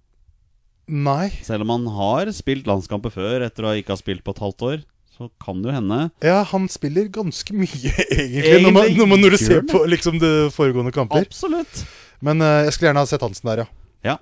[0.87, 1.29] Nei.
[1.45, 4.65] Selv om han har spilt landskamper før etter å ikke ha spilt på et halvt
[4.67, 4.81] år,
[5.13, 5.99] så kan det jo hende.
[6.25, 10.17] Ja, han spiller ganske mye, egentlig, når, man, når, man, når du ser på liksom,
[10.21, 11.23] de foregående kamper.
[11.27, 11.83] Absolutt.
[12.23, 13.67] Men uh, jeg skulle gjerne ha sett Hansen der, ja.
[14.03, 14.17] Ja.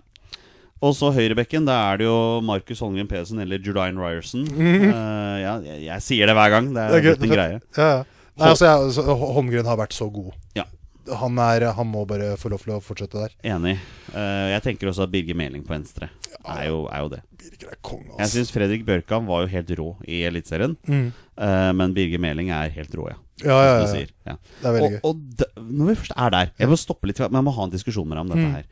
[0.81, 4.47] Og så høyrebekken, da er det jo Markus Holmgren Pedersen eller Judine Ryerson.
[4.91, 6.67] Eh, ja, jeg, jeg sier det hver gang.
[6.75, 7.59] Det er, Det er blitt en greie.
[7.77, 8.01] Ja, ja.
[8.41, 10.33] Nei, altså, jeg, så, Holmgren har vært så god.
[10.57, 10.65] Ja.
[11.09, 13.31] Han, er, han må bare få lov til å fortsette der.
[13.55, 13.77] Enig.
[14.13, 16.09] Eh, jeg tenker også at Birger Meling på venstre
[16.45, 17.21] er jo, er jo det.
[17.41, 18.35] Birger er konge, Jeg altså.
[18.37, 20.75] syns Fredrik Bjørkan var jo helt rå i Eliteserien.
[20.87, 21.07] Mm.
[21.41, 23.17] Eh, men Birger Meling er helt rå, ja.
[23.41, 23.87] Ja, ja, ja.
[23.89, 24.11] sier.
[24.29, 24.35] ja.
[24.61, 24.99] Det er veldig Og, gøy.
[25.09, 25.47] og d
[25.81, 28.05] når vi først er der Jeg må stoppe litt, men jeg må ha en diskusjon
[28.07, 28.53] med deg om dette Mm.
[28.59, 28.69] her.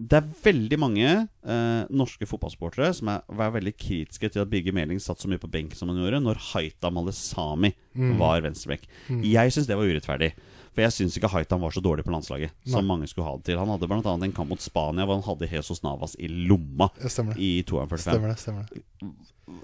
[0.00, 1.06] Det er veldig mange
[1.46, 5.38] eh, norske fotballsportere som er, var veldig kritiske til at Birger Meling satt så mye
[5.42, 8.16] på benken som han gjorde når Haita Malesami Mm.
[8.18, 8.84] var venstreback.
[9.10, 10.32] Jeg syns det var urettferdig.
[10.70, 13.48] For jeg syns ikke Haitam var så dårlig på landslaget som mange skulle ha det
[13.48, 13.58] til.
[13.58, 14.12] Han hadde bl.a.
[14.14, 17.42] en kamp mot Spania hvor han hadde Jesus Navas i lomma Stemmer det.
[17.42, 18.04] i 2-45.
[18.06, 18.84] Stemmer det, stemmer det.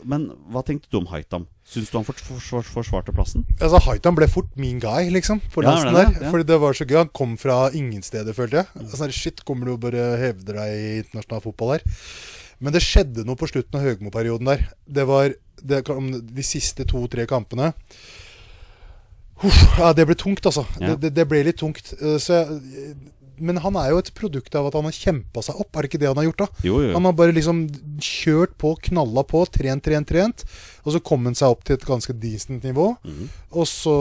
[0.03, 1.45] Men hva tenkte du om Haitam?
[1.67, 3.45] Syns du han fors for, for plassen?
[3.61, 6.25] Altså, Haitam ble fort min guy, liksom, på Ja, det er der.
[6.27, 6.31] ja.
[6.35, 6.99] Fordi det var så gøy.
[7.05, 8.73] Han kom fra ingen steder, følte jeg.
[8.83, 11.87] Altså, shit, kommer du og bare hevder deg i internasjonal fotball her?
[12.59, 14.67] Men det skjedde noe på slutten av Høgmo-perioden der.
[14.89, 17.71] Det var det, de siste to-tre kampene.
[19.79, 20.65] Ja, det ble tungt, altså.
[20.81, 20.95] Ja.
[20.95, 21.93] Det, det, det ble litt tungt.
[22.01, 22.97] Eh, Så jeg,
[23.37, 25.77] men han er jo et produkt av at han har kjempa seg opp.
[25.77, 26.65] Er det ikke det han har gjort, da?
[26.65, 26.93] Jo, jo.
[26.97, 27.59] Han har bare liksom
[28.01, 30.45] kjørt på, knalla på, trent, trent, trent.
[30.87, 32.89] Og så kom han seg opp til et ganske decent nivå.
[33.05, 33.29] Mm.
[33.53, 33.97] Og så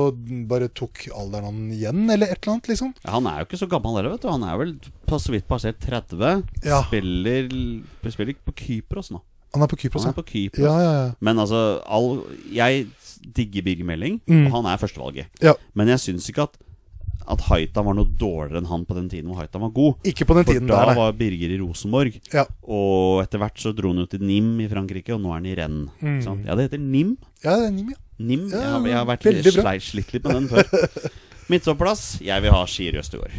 [0.47, 2.95] bare tok alderen han igjen, eller et eller annet, liksom.
[3.03, 4.31] Ja, han er jo ikke så gammel heller, vet du.
[4.31, 4.75] Han er vel
[5.09, 6.45] på så vidt passert 30.
[6.63, 6.79] Ja.
[6.87, 7.51] Spiller,
[8.07, 9.19] spiller på Kypros nå.
[9.55, 10.63] Han er på Kypros, Han er på Kypros.
[10.63, 11.11] Ja, ja, ja.
[11.23, 12.87] Men altså, all, jeg
[13.33, 14.45] digger Birger Meling, Mm.
[14.47, 15.25] og han er førstevalget.
[15.41, 15.53] Ja.
[15.73, 16.57] Men jeg syns ikke at
[17.27, 19.95] at Haitam var noe dårligere enn han på den tiden hvor Haitam var god.
[20.05, 22.19] Ikke på den For tiden da der, var Birger i Rosenborg.
[22.31, 22.43] Ja.
[22.61, 25.45] Og etter hvert så dro han jo til Nim i Frankrike, og nå er han
[25.49, 25.89] i Rennes.
[26.27, 26.43] Mm.
[26.45, 27.15] Ja, det heter Nim.
[27.41, 27.97] Ja, det er Nim, ja.
[28.19, 28.45] Nim.
[28.51, 31.09] Ja, jeg, har, jeg har vært litt slitt litt med den før.
[31.49, 32.05] Midtstopplass.
[32.21, 33.33] Jeg vil ha Skier Østegård.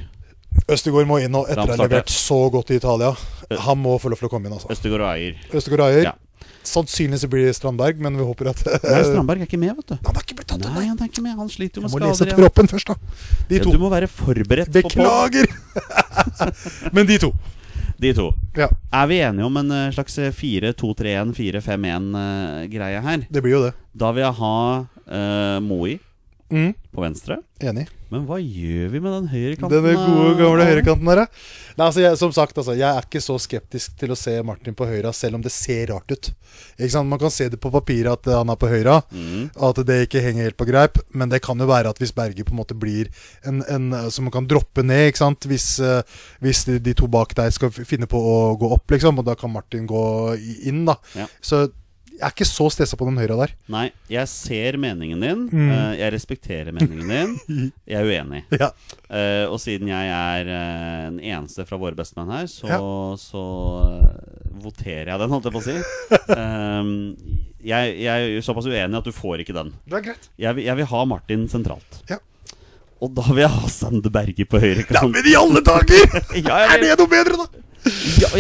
[0.73, 3.13] Østegård må inn nå, etter å ha levert så godt i Italia.
[3.69, 4.71] Han må få lov til å komme inn, altså.
[4.75, 5.39] Østegård og Ayer.
[5.55, 6.09] Østegård og Ayer.
[6.11, 6.15] Ja.
[6.67, 9.97] Sannsynligvis det blir Strandberg, men vi håper at Nei, Strandberg er ikke med, vet du.
[10.07, 10.87] Han har ikke blitt tatt Nei, nei.
[10.91, 11.37] han er ikke med.
[11.39, 12.33] Han sliter jo Jeg med må lese skader.
[12.33, 12.43] igjen.
[12.45, 12.97] proppen først, da.
[13.51, 14.83] De Ja, du må være forberedt på.
[14.89, 15.47] Beklager!
[16.97, 17.31] men de to.
[18.03, 18.27] De to.
[18.59, 23.23] Ja, Er vi enige om en eh, slags 4-2-3-1, 4-5-1-greie her?
[23.31, 23.73] det blir jo det.
[23.97, 25.97] Da vil jeg ha uh, Moi
[26.53, 27.41] Mm, på venstre.
[27.59, 27.89] enig.
[28.13, 29.83] Men hva gjør vi med den høyrekanten?
[29.83, 31.23] Den gode, gamle høyrekanten der.
[31.77, 34.77] Nei, altså, jeg, som sagt, altså, jeg er ikke så skeptisk til å se Martin
[34.79, 36.29] på høyre, selv om det ser rart ut.
[37.03, 39.51] Man kan se det på papiret at han er på høyre, Mm.
[39.59, 40.99] at det ikke henger helt på greip.
[41.13, 43.09] Men det kan jo være at hvis Berge på en måte blir
[43.45, 45.41] en, en som man kan droppe ned, ikke sant?
[45.51, 46.03] Hvis, eh,
[46.41, 49.35] hvis de, de to bak der skal finne på å gå opp, liksom, og da
[49.35, 50.95] kan Martin gå inn, da.
[51.17, 51.27] Ja.
[51.43, 51.67] Så
[52.17, 53.51] jeg er ikke så stressa på den høyre der.
[53.73, 55.43] Nei, jeg ser meningen din.
[55.53, 55.69] Mm.
[55.71, 57.35] Uh, jeg respekterer meningen din.
[57.93, 58.43] Jeg er uenig.
[58.57, 58.71] Ja.
[59.07, 62.79] Uh, og siden jeg er uh, den eneste fra våre bestemenn her, så, Ja.
[63.21, 63.43] så
[64.65, 65.77] voterer jeg den, holdt jeg på å si.
[66.35, 66.95] Ehm,
[67.73, 69.75] jeg, jeg er såpass uenig at du får ikke den.
[69.87, 70.31] Det er greit.
[70.41, 72.01] Jeg, jeg vil ha Martin sentralt.
[72.11, 72.19] Ja.
[73.05, 75.13] Og da vil jeg ha Sander Berge på høyre kant.
[75.13, 76.09] men i alle dager!
[76.41, 77.63] Ja, jeg Er det noe bedre, da?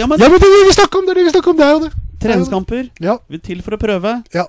[0.01, 1.07] ja, men Ja, men det vi snakker om!
[1.07, 1.93] Det er det vi snakker om, det er jo det.
[2.23, 3.19] Treningskamper Ja.
[3.29, 4.23] Vi er til for å prøve.
[4.35, 4.47] ja.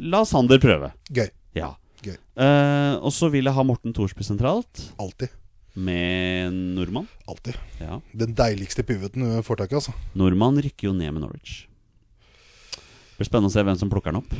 [0.00, 0.92] La Sander prøve.
[1.12, 1.28] Gøy.
[1.58, 1.74] Ja.
[2.02, 2.14] Gøy.
[2.40, 5.28] Eh, og så vil jeg ha Morten Thorsby sentralt, Alltid.
[5.76, 7.08] med Nordmann.
[7.28, 7.58] Alltid.
[7.80, 7.98] Ja.
[8.16, 9.92] Den deiligste pivoten du får tak i, altså.
[10.16, 11.66] Nordmann rykker jo ned med Norwich.
[12.70, 14.32] Det blir spennende å se hvem som plukker den opp.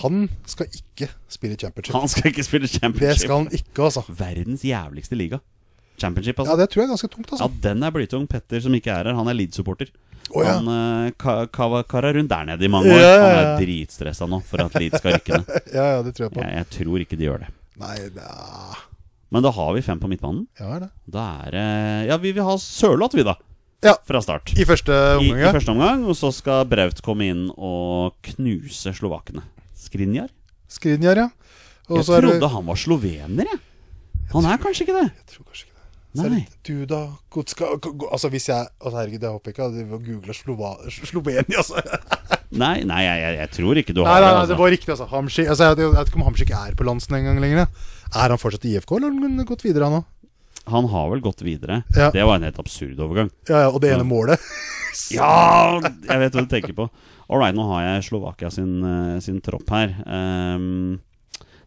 [0.00, 1.94] Han skal ikke spille championship.
[1.94, 3.12] Han skal ikke spille championship.
[3.14, 4.02] Det skal han ikke, altså.
[4.08, 5.38] Verdens jævligste liga.
[6.02, 6.56] Championship, altså.
[6.56, 7.46] Ja, det tror jeg er ganske tungt, altså.
[7.46, 8.26] Ja, den er blytung.
[8.26, 9.92] Petter, som ikke er her, han er Leeds-supporter.
[10.32, 10.54] Å, ja.
[10.56, 13.00] Han uh, ka ka kara rundt der nede i mange år.
[13.00, 15.50] Ja, ja, Han er dritstressa nå for at Leeds skal rykke ned.
[15.76, 16.42] ja, ja, det tror jeg på.
[16.44, 17.50] Jeg, jeg tror ikke de gjør det.
[17.82, 18.84] Nei, er
[19.34, 20.46] Men da har vi fem på midtbanen.
[20.60, 20.92] Ja, det.
[21.10, 21.66] Da er det
[22.12, 23.36] Ja, vi vil ha Sørloth, vi, da.
[23.84, 23.98] Ja.
[24.08, 24.54] Fra start.
[24.56, 28.94] I første omgang, I I, første omgang, og så skal Braut komme inn og knuse
[28.96, 29.44] slovakene.
[29.76, 30.30] Skrinjar?
[30.72, 31.28] Skriniar, ja.
[31.90, 33.60] Og Jeg så er det trodde han var slovener, jeg.
[34.32, 35.08] Han er kanskje ikke det.
[35.12, 35.73] Jeg tror kanskje ikke
[36.14, 36.44] Nei.
[36.62, 37.00] Duda
[37.32, 41.82] Kutska Altså, hvis jeg Altså, herregud, jeg håper ikke jeg googler Slova, Slovenia, altså.
[42.64, 44.36] Nei, nei jeg, jeg, tror ikke du Nei, nei, nei, det.
[44.38, 44.52] Altså.
[44.52, 45.08] det var riktig, altså.
[45.10, 47.88] Hamsik altså, jeg, jeg vet ikke om Hamsik er på landsen en gang lenger.
[48.14, 50.10] Er han fortsatt i IFK, eller har han gått videre, han òg?
[50.70, 51.82] Han har vel gått videre.
[51.96, 52.12] Ja.
[52.14, 53.32] Det var en helt absurd overgang.
[53.50, 54.40] Ja, ja, og det ene målet
[55.12, 56.86] Ja, jeg vet hva du tenker på.
[57.26, 59.92] All right, nå har jeg Slovakia sin, eh, sin tropp her.
[60.06, 61.02] Um,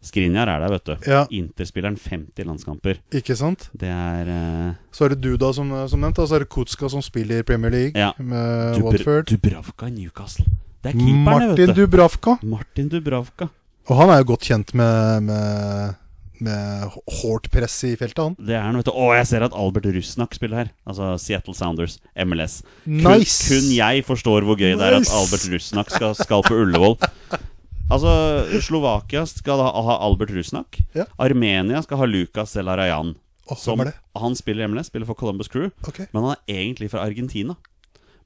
[0.04, 0.94] Skrinjar er der, vet du.
[1.10, 1.24] Ja.
[1.34, 3.00] Interspilleren 50 landskamper.
[3.18, 3.68] Ikke sant?
[3.76, 4.72] Det er uh...
[4.94, 7.46] Så er det Duda som, som nevnt, og så er det Kutska som spiller i
[7.46, 8.12] Premier League Ja.
[8.18, 9.30] med Dubr Watford.
[9.32, 10.46] Dubravka i Newcastle.
[10.84, 11.80] Det er keeperne, Martin vet du.
[11.82, 12.36] Dubravka.
[12.46, 13.48] Martin Dubravka.
[13.88, 15.96] Og han er jo godt kjent med, med,
[16.44, 18.36] med hårdt press i feltet, han.
[18.38, 18.92] Det er han, vet du.
[18.94, 20.72] Å, jeg ser at Albert Rusnak spiller her.
[20.86, 22.60] Altså Seattle Sounders, MLS.
[22.86, 23.48] Nice!
[23.48, 26.98] kun jeg forstår hvor gøy det er at Albert Rusnak skal, skal på Ullevål.
[27.88, 30.80] Altså, Slovakia skal ha, ha Albert Rusnak.
[30.96, 31.06] Ja.
[31.16, 33.14] Armenia skal ha Lukas Zelarayan.
[33.48, 35.70] Oh, Som, han spiller hjemme, MLS, spiller for Columbus Crew.
[35.88, 36.06] Okay.
[36.12, 37.56] Men han er egentlig fra Argentina.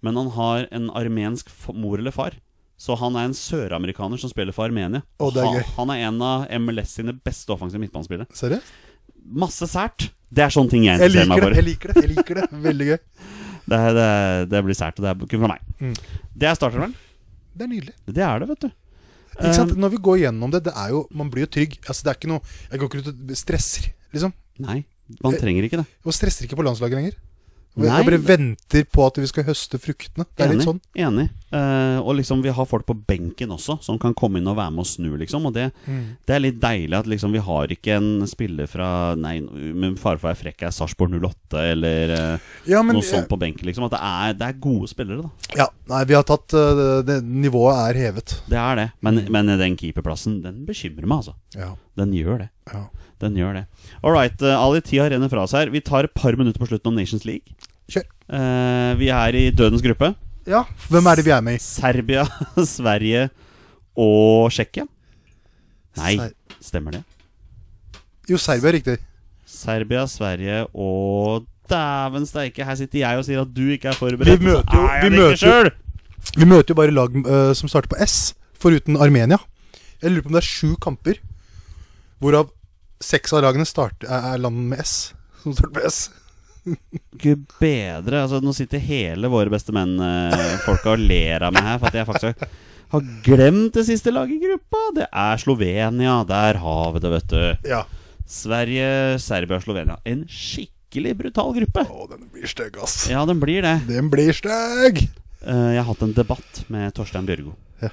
[0.03, 2.35] Men han har en armensk mor eller far.
[2.83, 5.05] Så han er en søramerikaner som spiller for Armenia.
[5.23, 8.27] Det er han, han er en av MLS sine beste offensive midtbanespillere.
[8.35, 8.73] Seriøst?
[9.23, 10.09] Masse sært.
[10.33, 11.55] Det er sånne ting jeg interesserer meg for.
[11.55, 13.01] jeg liker det, jeg liker det Veldig gøy.
[13.63, 14.07] Det, det,
[14.51, 15.61] det blir sært, og det er kun for meg.
[15.79, 15.93] Mm.
[16.35, 16.97] Det er starteren.
[17.55, 17.93] Det er nydelig.
[18.11, 18.73] Det er det, vet du.
[19.39, 19.73] Ikke sant?
[19.73, 21.79] Um, Når vi går gjennom det, det er jo Man blir jo trygg.
[21.87, 24.35] Altså, det er ikke noe Jeg går ikke ut og stresser, liksom.
[24.63, 24.83] nei,
[25.25, 25.87] man trenger ikke det.
[26.05, 27.17] Og stresser ikke på landslaget lenger.
[27.73, 28.03] Og Nei.
[28.05, 30.27] Bare venter på at vi skal høste fruktene.
[30.37, 30.59] Det er Enig.
[30.61, 30.81] litt sånn.
[31.01, 31.31] Enig.
[31.53, 34.73] Uh, og liksom vi har folk på benken også som kan komme inn og være
[34.73, 35.47] med og snu, liksom.
[35.49, 36.17] Og det, Mm.
[36.27, 40.19] det er litt deilig at liksom vi har ikke en spiller fra Nei, med fare
[40.21, 43.65] for å være frekk, er Sarpsborg 08 eller uh, Ja, men noe sånt på benken,
[43.69, 43.85] liksom.
[43.89, 45.57] At det er, det er gode spillere, da.
[45.57, 48.37] Ja, nei, vi har tatt uh, det, Nivået er hevet.
[48.49, 48.89] Det er det.
[49.01, 51.37] Men, men den keeperplassen, den bekymrer meg, altså.
[51.57, 51.73] Ja.
[51.99, 52.51] Den gjør det.
[52.73, 52.87] ja.
[53.23, 53.67] Den gjør det.
[54.03, 55.69] All right, uh, Ali, tida renner fra oss her.
[55.71, 57.55] Vi tar et par minutter på slutten om Nations League.
[57.93, 58.03] Kjør.
[58.35, 60.09] Eh, vi er i dødens gruppe.
[60.51, 60.65] ja.
[60.91, 61.63] Hvem er det vi er med i?
[61.63, 62.25] Serbia,
[62.67, 63.29] Sverige
[63.95, 64.89] og Tsjekkia.
[66.01, 66.35] Nei, Ser-
[66.65, 67.03] stemmer det?
[68.31, 68.99] Jo, Serbia er riktig.
[69.47, 74.41] Serbia, Sverige og Dæven steike, her sitter jeg og sier at du ikke er forberedt.
[74.43, 75.71] Vi møter jo- vi møter
[76.39, 79.39] Vi møter jo bare lag uh, som starter på S, foruten Armenia.
[80.03, 81.23] Jeg lurer på om det er sju kamper,
[82.23, 82.51] hvorav
[83.03, 85.13] seks av lagene starter, er, land med S.
[85.43, 86.03] som starter med S.
[87.19, 88.23] Gud bedre.
[88.23, 92.09] Altså, nå sitter hele våre beste menn-folka og ler av meg her for at jeg
[92.09, 92.53] faktisk har,
[92.95, 94.83] har glemt det siste laget i gruppa.
[95.01, 96.21] Det er Slovenia.
[96.29, 97.73] Der har vi det, vet du.
[97.73, 97.83] Ja.
[98.33, 99.99] Sverige, Serbia og Slovenia.
[100.09, 101.85] En skikkelig brutal gruppe.
[101.91, 103.01] Å, den blir stygg, ass.
[103.11, 103.75] Ja, den blir det.
[103.91, 105.03] Den blir stygg!
[105.43, 107.57] Eh, jeg har hatt en debatt med Torstein Bjørgo.
[107.83, 107.91] Ja.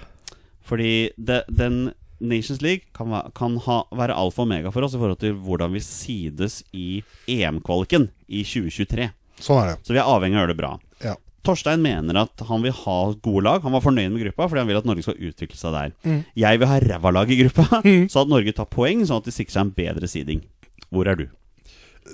[0.70, 1.88] Fordi det, den
[2.20, 5.74] Nations League kan, kan ha, være alfa og omega for oss i forhold til hvordan
[5.76, 7.02] vi sides i
[7.32, 9.10] EM-kvaliken i 2023.
[9.40, 9.80] Sånn er det.
[9.88, 10.72] Så vi er avhengig av å gjøre det bra.
[11.06, 11.16] Ja.
[11.48, 13.64] Torstein mener at han vil ha gode lag.
[13.64, 15.94] Han var fornøyd med gruppa fordi han vil at Norge skal utvikle seg der.
[16.04, 16.22] Mm.
[16.44, 19.36] Jeg vil ha ræva lag i gruppa, så at Norge tar poeng, sånn at de
[19.36, 20.44] sikrer seg en bedre seeding.
[20.90, 21.28] Hvor er du?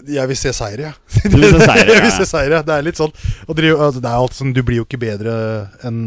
[0.05, 1.21] Jeg vil se seire, jeg.
[1.31, 2.17] Du vil se seire, jeg vil ja.
[2.17, 2.59] se seire.
[2.67, 3.13] Det er litt sånn
[3.47, 5.35] drive, altså, Det er alt sånn Du blir jo ikke bedre
[5.87, 6.01] enn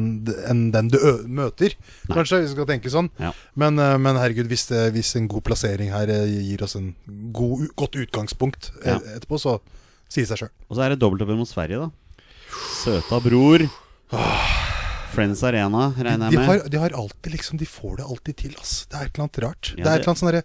[0.50, 1.74] en den du møter,
[2.12, 3.08] kanskje, hvis du skal tenke sånn.
[3.22, 3.32] Ja.
[3.58, 6.92] Men, eh, men herregud, hvis, det, hvis en god plassering her eh, gir oss en
[7.34, 9.00] god, godt utgangspunkt eh, Ja.
[9.16, 9.58] etterpå, så
[10.08, 10.54] sier det seg sjøl.
[10.68, 12.24] Og så er det dobbeltoppgjør mot Sverige, da.
[12.82, 13.68] Søta bror.
[15.14, 16.46] Friends Arena, regner jeg med.
[16.48, 18.86] har- de har alltid liksom De får det alltid til, ass.
[18.90, 19.74] Det er et eller annet rart.
[19.76, 20.42] Ja, det er et eller annet sånn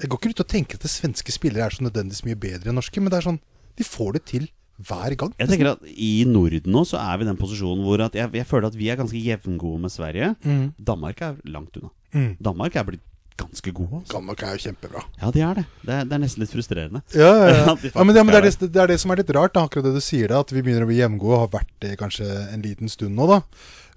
[0.00, 2.68] Jeg går ikke ut og tenker at det svenske spillere er så nødvendigvis mye bedre
[2.72, 3.40] enn norske, men det er sånn
[3.76, 4.48] De får det til
[4.82, 5.32] hver gang.
[5.38, 8.46] Jeg tenker at I Norden nå så er vi i den posisjonen hvor jeg, jeg
[8.46, 10.34] føler at vi er ganske jevngode med Sverige.
[10.82, 11.90] Danmark er langt unna.
[12.12, 12.36] Mm.
[12.42, 13.00] Danmark er blitt
[13.36, 13.98] ganske gode.
[14.00, 14.12] Altså.
[14.14, 15.00] Danmark er jo kjempebra.
[15.20, 15.64] Ja, de er det.
[15.84, 17.02] Det er, det er nesten litt frustrerende.
[17.14, 17.74] Ja, ja, ja.
[17.82, 19.54] De ja, men, men det, er er det, det er det som er litt rart,
[19.54, 21.72] da, akkurat det du sier, da, at vi begynner å bli hjemgode og har vært
[21.82, 23.40] det kanskje en liten stund nå, da.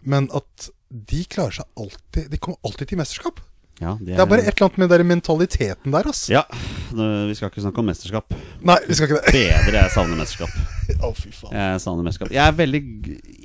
[0.07, 3.41] Men at de klarer seg alltid De kommer alltid til mesterskap.
[3.77, 6.23] Ja, de Det er bare et eller annet med den mentaliteten der, ass.
[6.33, 6.41] Ja,
[6.89, 8.33] vi skal ikke snakke om mesterskap.
[8.65, 9.43] Nei, vi skal ikke det.
[9.67, 10.55] Bedre jeg savner mesterskap.
[11.05, 11.53] Å, fy faen.
[11.53, 12.33] Jeg savner mesterskap.
[12.33, 12.81] Jeg er veldig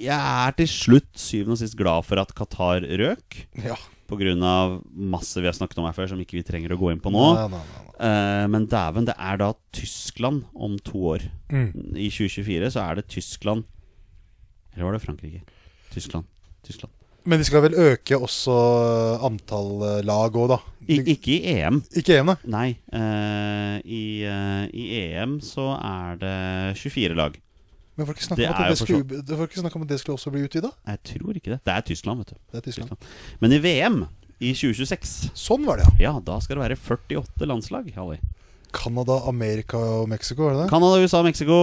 [0.01, 3.43] Jeg er til slutt syvende og sist glad for at Qatar røk.
[3.61, 3.77] Ja.
[4.13, 4.81] Pga.
[4.93, 7.13] masse vi har snakket om her før, som ikke vi trenger å gå inn på
[7.13, 7.29] nå.
[7.37, 7.85] Nei, nei, nei.
[8.03, 11.29] Eh, men dæven, det er da Tyskland om to år.
[11.53, 11.71] Mm.
[11.93, 13.69] I 2024 så er det Tyskland
[14.73, 15.43] Eller var det Frankrike?
[15.93, 16.25] Tyskland.
[16.67, 16.93] Tyskland.
[17.23, 18.55] Men de skal vel øke også
[19.23, 20.59] antall eh, lag òg, da?
[20.89, 21.79] I, ikke i EM.
[21.95, 22.35] Ikke EM, da?
[22.51, 22.73] Nei.
[22.91, 26.37] Uh, i, uh, I EM så er det
[26.83, 27.39] 24 lag.
[27.95, 30.19] Men får ikke snakk om, er at det, skulle, ikke snakk om at det skulle
[30.19, 30.73] også bli utvida?
[30.89, 31.61] Jeg tror ikke det.
[31.63, 32.43] Det er Tyskland, vet du.
[32.51, 33.09] Det er Tyskland.
[33.45, 34.03] Men i VM
[34.43, 36.11] i 2026, Sånn var det, ja.
[36.11, 37.93] ja, da skal det være 48 landslag.
[37.95, 38.19] Halli.
[38.73, 40.71] Canada, Amerika og Mexico, var det det?
[40.73, 41.59] Canada, USA, Mexico.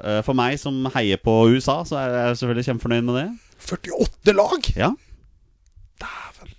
[0.00, 3.26] Eh, For meg som heier på USA, så er jeg selvfølgelig kjempefornøyd med det.
[3.58, 4.70] 48 lag!
[4.76, 4.92] Ja.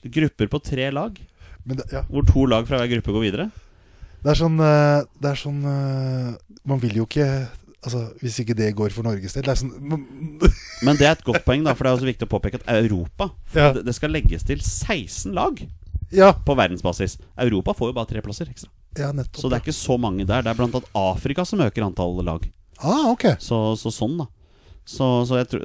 [0.07, 1.17] Grupper på tre lag,
[1.67, 2.01] Men det, ja.
[2.07, 3.45] hvor to lag fra hver gruppe går videre.
[4.23, 6.29] det er sånn eh, Det er sånn eh,
[6.69, 7.25] Man vil jo ikke
[7.83, 9.73] Altså, Hvis ikke det går for Norges del Det er sånn
[10.85, 12.69] Men det er et godt poeng, da, for det er også viktig å påpeke at
[12.77, 13.73] Europa Ja.
[13.75, 15.59] det, det skal legges til 16 lag
[16.15, 17.17] Ja, på verdensbasis.
[17.35, 18.69] Europa får jo bare tre plasser ekstra.
[18.97, 19.41] ja nettopp.
[19.43, 20.39] Så det er ikke så mange der.
[20.45, 22.45] Det er blant annet Afrika som øker antall lag.
[22.79, 23.25] Ah, ok.
[23.43, 24.29] Så, så sånn, da.
[24.87, 25.63] Så, så jeg, tror,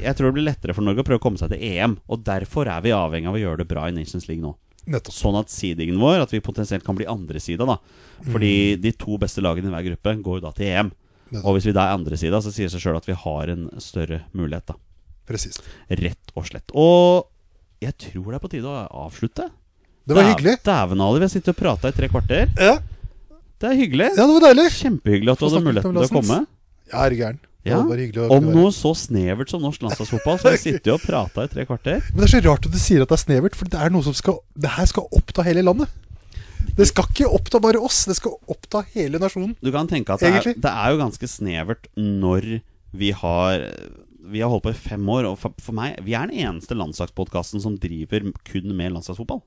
[0.00, 1.98] jeg tror det blir lettere for Norge å prøve å komme seg til EM.
[2.08, 4.54] Og derfor er vi avhengig av å gjøre det bra i Nations League nå.
[4.88, 5.14] Nettopp.
[5.14, 7.76] Sånn at seedingen vår, at vi potensielt kan bli andresida, da.
[8.32, 10.90] Fordi de to beste lagene i hver gruppe går jo da til EM.
[11.28, 11.44] Nettopp.
[11.44, 13.68] Og hvis vi da er andresida, så sier det seg sjøl at vi har en
[13.84, 14.78] større mulighet, da.
[15.28, 15.62] Presist.
[15.92, 16.72] Rett og slett.
[16.74, 17.28] Og
[17.84, 19.46] jeg tror det er på tide å avslutte.
[20.08, 20.56] Det var hyggelig.
[20.66, 21.20] Dæven, Ali.
[21.22, 22.48] Vi har sittet og prata i tre kvarter.
[22.58, 22.74] Ja,
[23.62, 24.08] Det er hyggelig.
[24.16, 24.66] ja det var deilig.
[24.80, 26.38] Kjempehyggelig at du hadde muligheten til å komme.
[26.90, 27.38] Ja, er gæren.
[27.62, 27.78] Ja.
[27.78, 31.66] Om noe så snevert som norsk landslagsfotball, så vi sitter jo og prater i tre
[31.68, 32.00] kvarter.
[32.10, 33.92] Men det er så rart at du sier at det er snevert, for det er
[33.94, 35.92] noe som skal Det her skal oppta hele landet.
[36.76, 39.54] Det skal ikke oppta bare oss, det skal oppta hele nasjonen.
[39.62, 42.48] Du kan tenke at det er, det er jo ganske snevert når
[42.92, 43.68] vi har
[44.22, 46.74] Vi har holdt på i fem år, og for, for meg Vi er den eneste
[46.78, 49.42] landslagspodkasten som driver kun med landslagsfotball.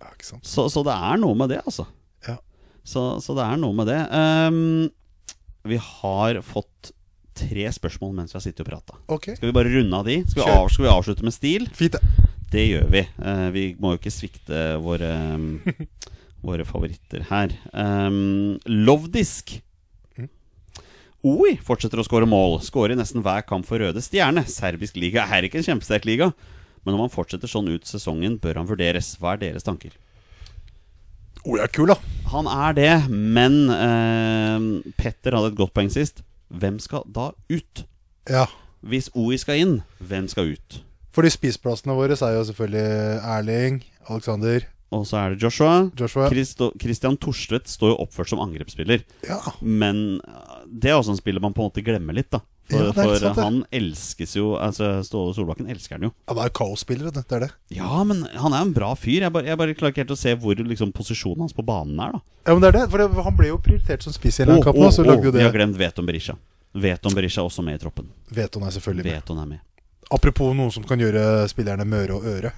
[0.00, 0.46] Ja, ikke sant.
[0.48, 1.86] Så, så det er noe med det, altså.
[2.26, 2.38] Ja.
[2.82, 3.98] Så, så det er noe med det.
[4.16, 4.88] Ehm,
[5.62, 6.92] vi har fått
[7.40, 8.98] tre spørsmål mens vi har sittet og prata.
[9.08, 9.36] Okay.
[9.38, 10.20] Skal vi bare runde av de?
[10.28, 11.68] Skal vi, av, skal vi avslutte med stil?
[11.76, 12.28] fint det.
[12.50, 13.04] Det gjør vi.
[13.22, 15.12] Uh, vi må jo ikke svikte våre,
[16.48, 17.54] våre favoritter her.
[17.72, 19.60] Um, Lovdisk.
[21.20, 22.58] Oi fortsetter å skåre mål.
[22.64, 24.46] Skårer i nesten hver kamp for Røde Stjerne.
[24.48, 26.30] Serbisk liga er ikke en kjempesterk liga.
[26.86, 29.12] Men om han fortsetter sånn ut sesongen, bør han vurderes.
[29.20, 29.92] Hva er deres tanker?
[31.40, 31.96] Jeg er kul, da.
[32.30, 36.20] Han er det, men eh, Petter hadde et godt poeng sist.
[36.50, 37.84] Hvem skal da ut?
[38.28, 38.44] Ja.
[38.86, 39.74] Hvis OI skal inn,
[40.04, 40.80] hvem skal ut?
[41.16, 43.80] Fordi spiseplassene våre er jo selvfølgelig Erling,
[44.10, 45.90] Alexander, Og så er det Joshua.
[45.98, 46.28] Joshua.
[46.30, 49.04] Christo, Christian Torstvedt står jo oppført som angrepsspiller.
[49.26, 49.38] Ja.
[49.62, 52.42] Men uh, det er også en spiller man på en måte glemmer litt, da.
[52.70, 56.10] For, Ja, for sant, han elskes jo Altså Ståle Solbakken elsker han jo.
[56.30, 57.50] Han er jo kaosspiller, det, er det.
[57.74, 59.24] Ja, men han er en bra fyr.
[59.26, 61.98] Jeg bare, jeg bare klarer ikke helt å se hvor liksom, posisjonen hans på banen
[62.00, 62.14] er.
[62.16, 64.44] da Ja, men det er det, for det, Han ble jo prioritert som spiss i
[64.44, 66.36] en eller Oh, oh, Vi har glemt Veton Berisha.
[66.72, 68.08] Veton Berisha er også med i troppen.
[68.30, 69.14] Veton er selvfølgelig med.
[69.18, 69.60] Veton er med.
[70.10, 72.52] Apropos noen som kan gjøre spillerne møre og øre.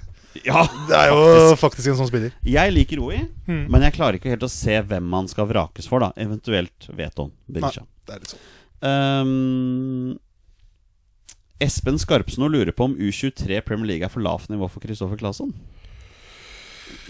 [0.45, 2.33] Ja, Det er jo faktisk en sånn spiller.
[2.45, 3.67] Jeg liker Roi, Mm.
[3.69, 6.13] men jeg klarer ikke helt å se hvem man skal vrakes for, da.
[6.17, 7.83] Eventuelt Veton Berisha.
[7.83, 8.39] Nei, Det er litt sånn.
[8.83, 10.17] Ehm,
[11.63, 15.53] Espen Skarpsno lurer på om U23 Premier League er for lavt nivå for Kristoffer Claesson.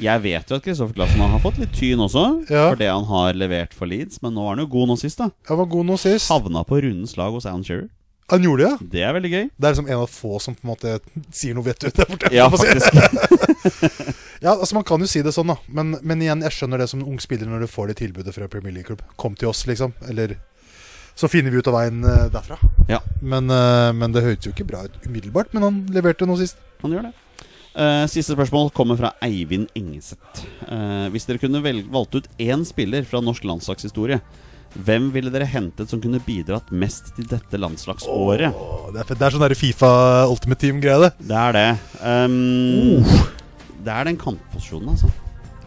[0.03, 2.69] Jeg vet jo at Kristoffer Claesson har fått litt tyn også, Ja.
[2.71, 5.19] for det han har levert for Leeds, men nå er han jo god nå sist,
[5.19, 5.31] da.
[5.49, 6.29] Han var god nå sist.
[6.31, 7.89] Havna på rundens lag hos Alan Shearer.
[8.31, 8.91] Han gjorde det.
[8.93, 9.51] Det er veldig gøy.
[9.59, 11.01] Det er liksom en av få som på en måte
[11.35, 12.31] sier noe vettugt der borte.
[12.33, 12.93] Ja, faktisk.
[14.43, 15.55] Ja, altså Man kan jo si det sånn, da.
[15.69, 18.33] Men, men igjen, jeg skjønner det som en ung spiller når du får det tilbudet
[18.35, 19.03] fra Premier League-klubb.
[19.17, 19.93] Kom til oss, liksom.
[20.11, 20.35] Eller
[21.19, 22.59] så finner vi ut av veien eh, derfra.
[22.91, 25.53] Ja, Men, eh, men det høres jo ikke bra ut umiddelbart.
[25.57, 26.61] Men han leverte noe sist.
[26.83, 27.13] han gjør det.
[27.73, 30.43] Uh, siste spørsmål kommer fra Eivind Engeseth.
[30.67, 34.19] Uh, hvis dere kunne valgt ut én spiller fra norsk landslagshistorie,
[34.77, 38.53] hvem ville dere hentet som kunne bidratt mest til dette landslagsåret?
[38.53, 39.93] Oh, det, er det er sånn der Fifa
[40.29, 41.29] Ultimate Team-greie, det.
[41.33, 41.67] Det er det.
[42.05, 43.01] Um,
[43.83, 45.09] Det er den kantposisjonen, altså.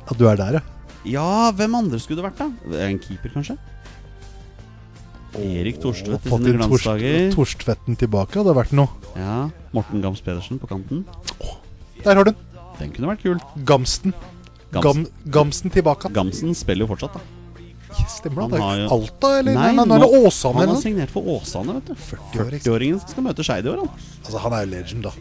[0.05, 0.63] At du er der, ja.
[1.05, 2.77] Ja, hvem andre skulle det vært, da?
[2.85, 3.57] En keeper, kanskje?
[5.41, 7.29] Erik Torstvedt i sine glansdager.
[7.35, 8.89] Torstvedten tilbake, hadde vært noe.
[9.19, 11.03] Ja, Morten Gams Pedersen på kanten.
[12.03, 12.41] Der har du den.
[12.79, 13.39] Den kunne vært kul.
[13.67, 14.13] Gamsten.
[14.75, 16.11] Gamsen, Gam, Gamsten tilbake.
[16.15, 17.21] Gamsen spiller jo fortsatt, da.
[18.11, 18.59] Stemmer Han det.
[18.59, 19.53] har Alta, eller?
[19.55, 21.95] Nei, Nei, nå er det nå- Åsane, Han har signert for Åsane, vet du.
[21.95, 22.65] 40 år, ikke sant?
[22.65, 23.89] 40-åringen som skal møte Skeid i år, han.
[24.25, 25.11] Altså, han er jo legend, da.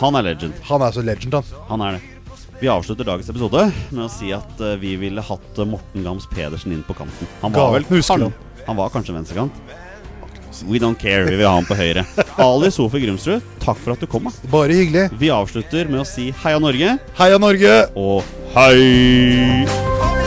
[0.00, 0.54] Han er legend.
[0.70, 1.44] Han er så legend, han.
[1.68, 2.02] Han er det.
[2.60, 6.72] Vi avslutter dagens episode med å si at uh, vi ville hatt Morten Gams Pedersen
[6.72, 7.26] inn på kanten.
[7.40, 8.34] Han var vel Gaten husker kan,
[8.66, 9.52] han var kanskje venstrekant.
[10.68, 12.04] We don't care, vi vil ha han på høyre.
[12.36, 14.28] Ali Sofi Grumsrud, takk for at du kom.
[14.28, 14.50] Da.
[14.52, 15.08] Bare hyggelig.
[15.20, 17.76] Vi avslutter med å si heia Norge Heia Norge!
[17.96, 18.20] og
[18.56, 20.19] hei!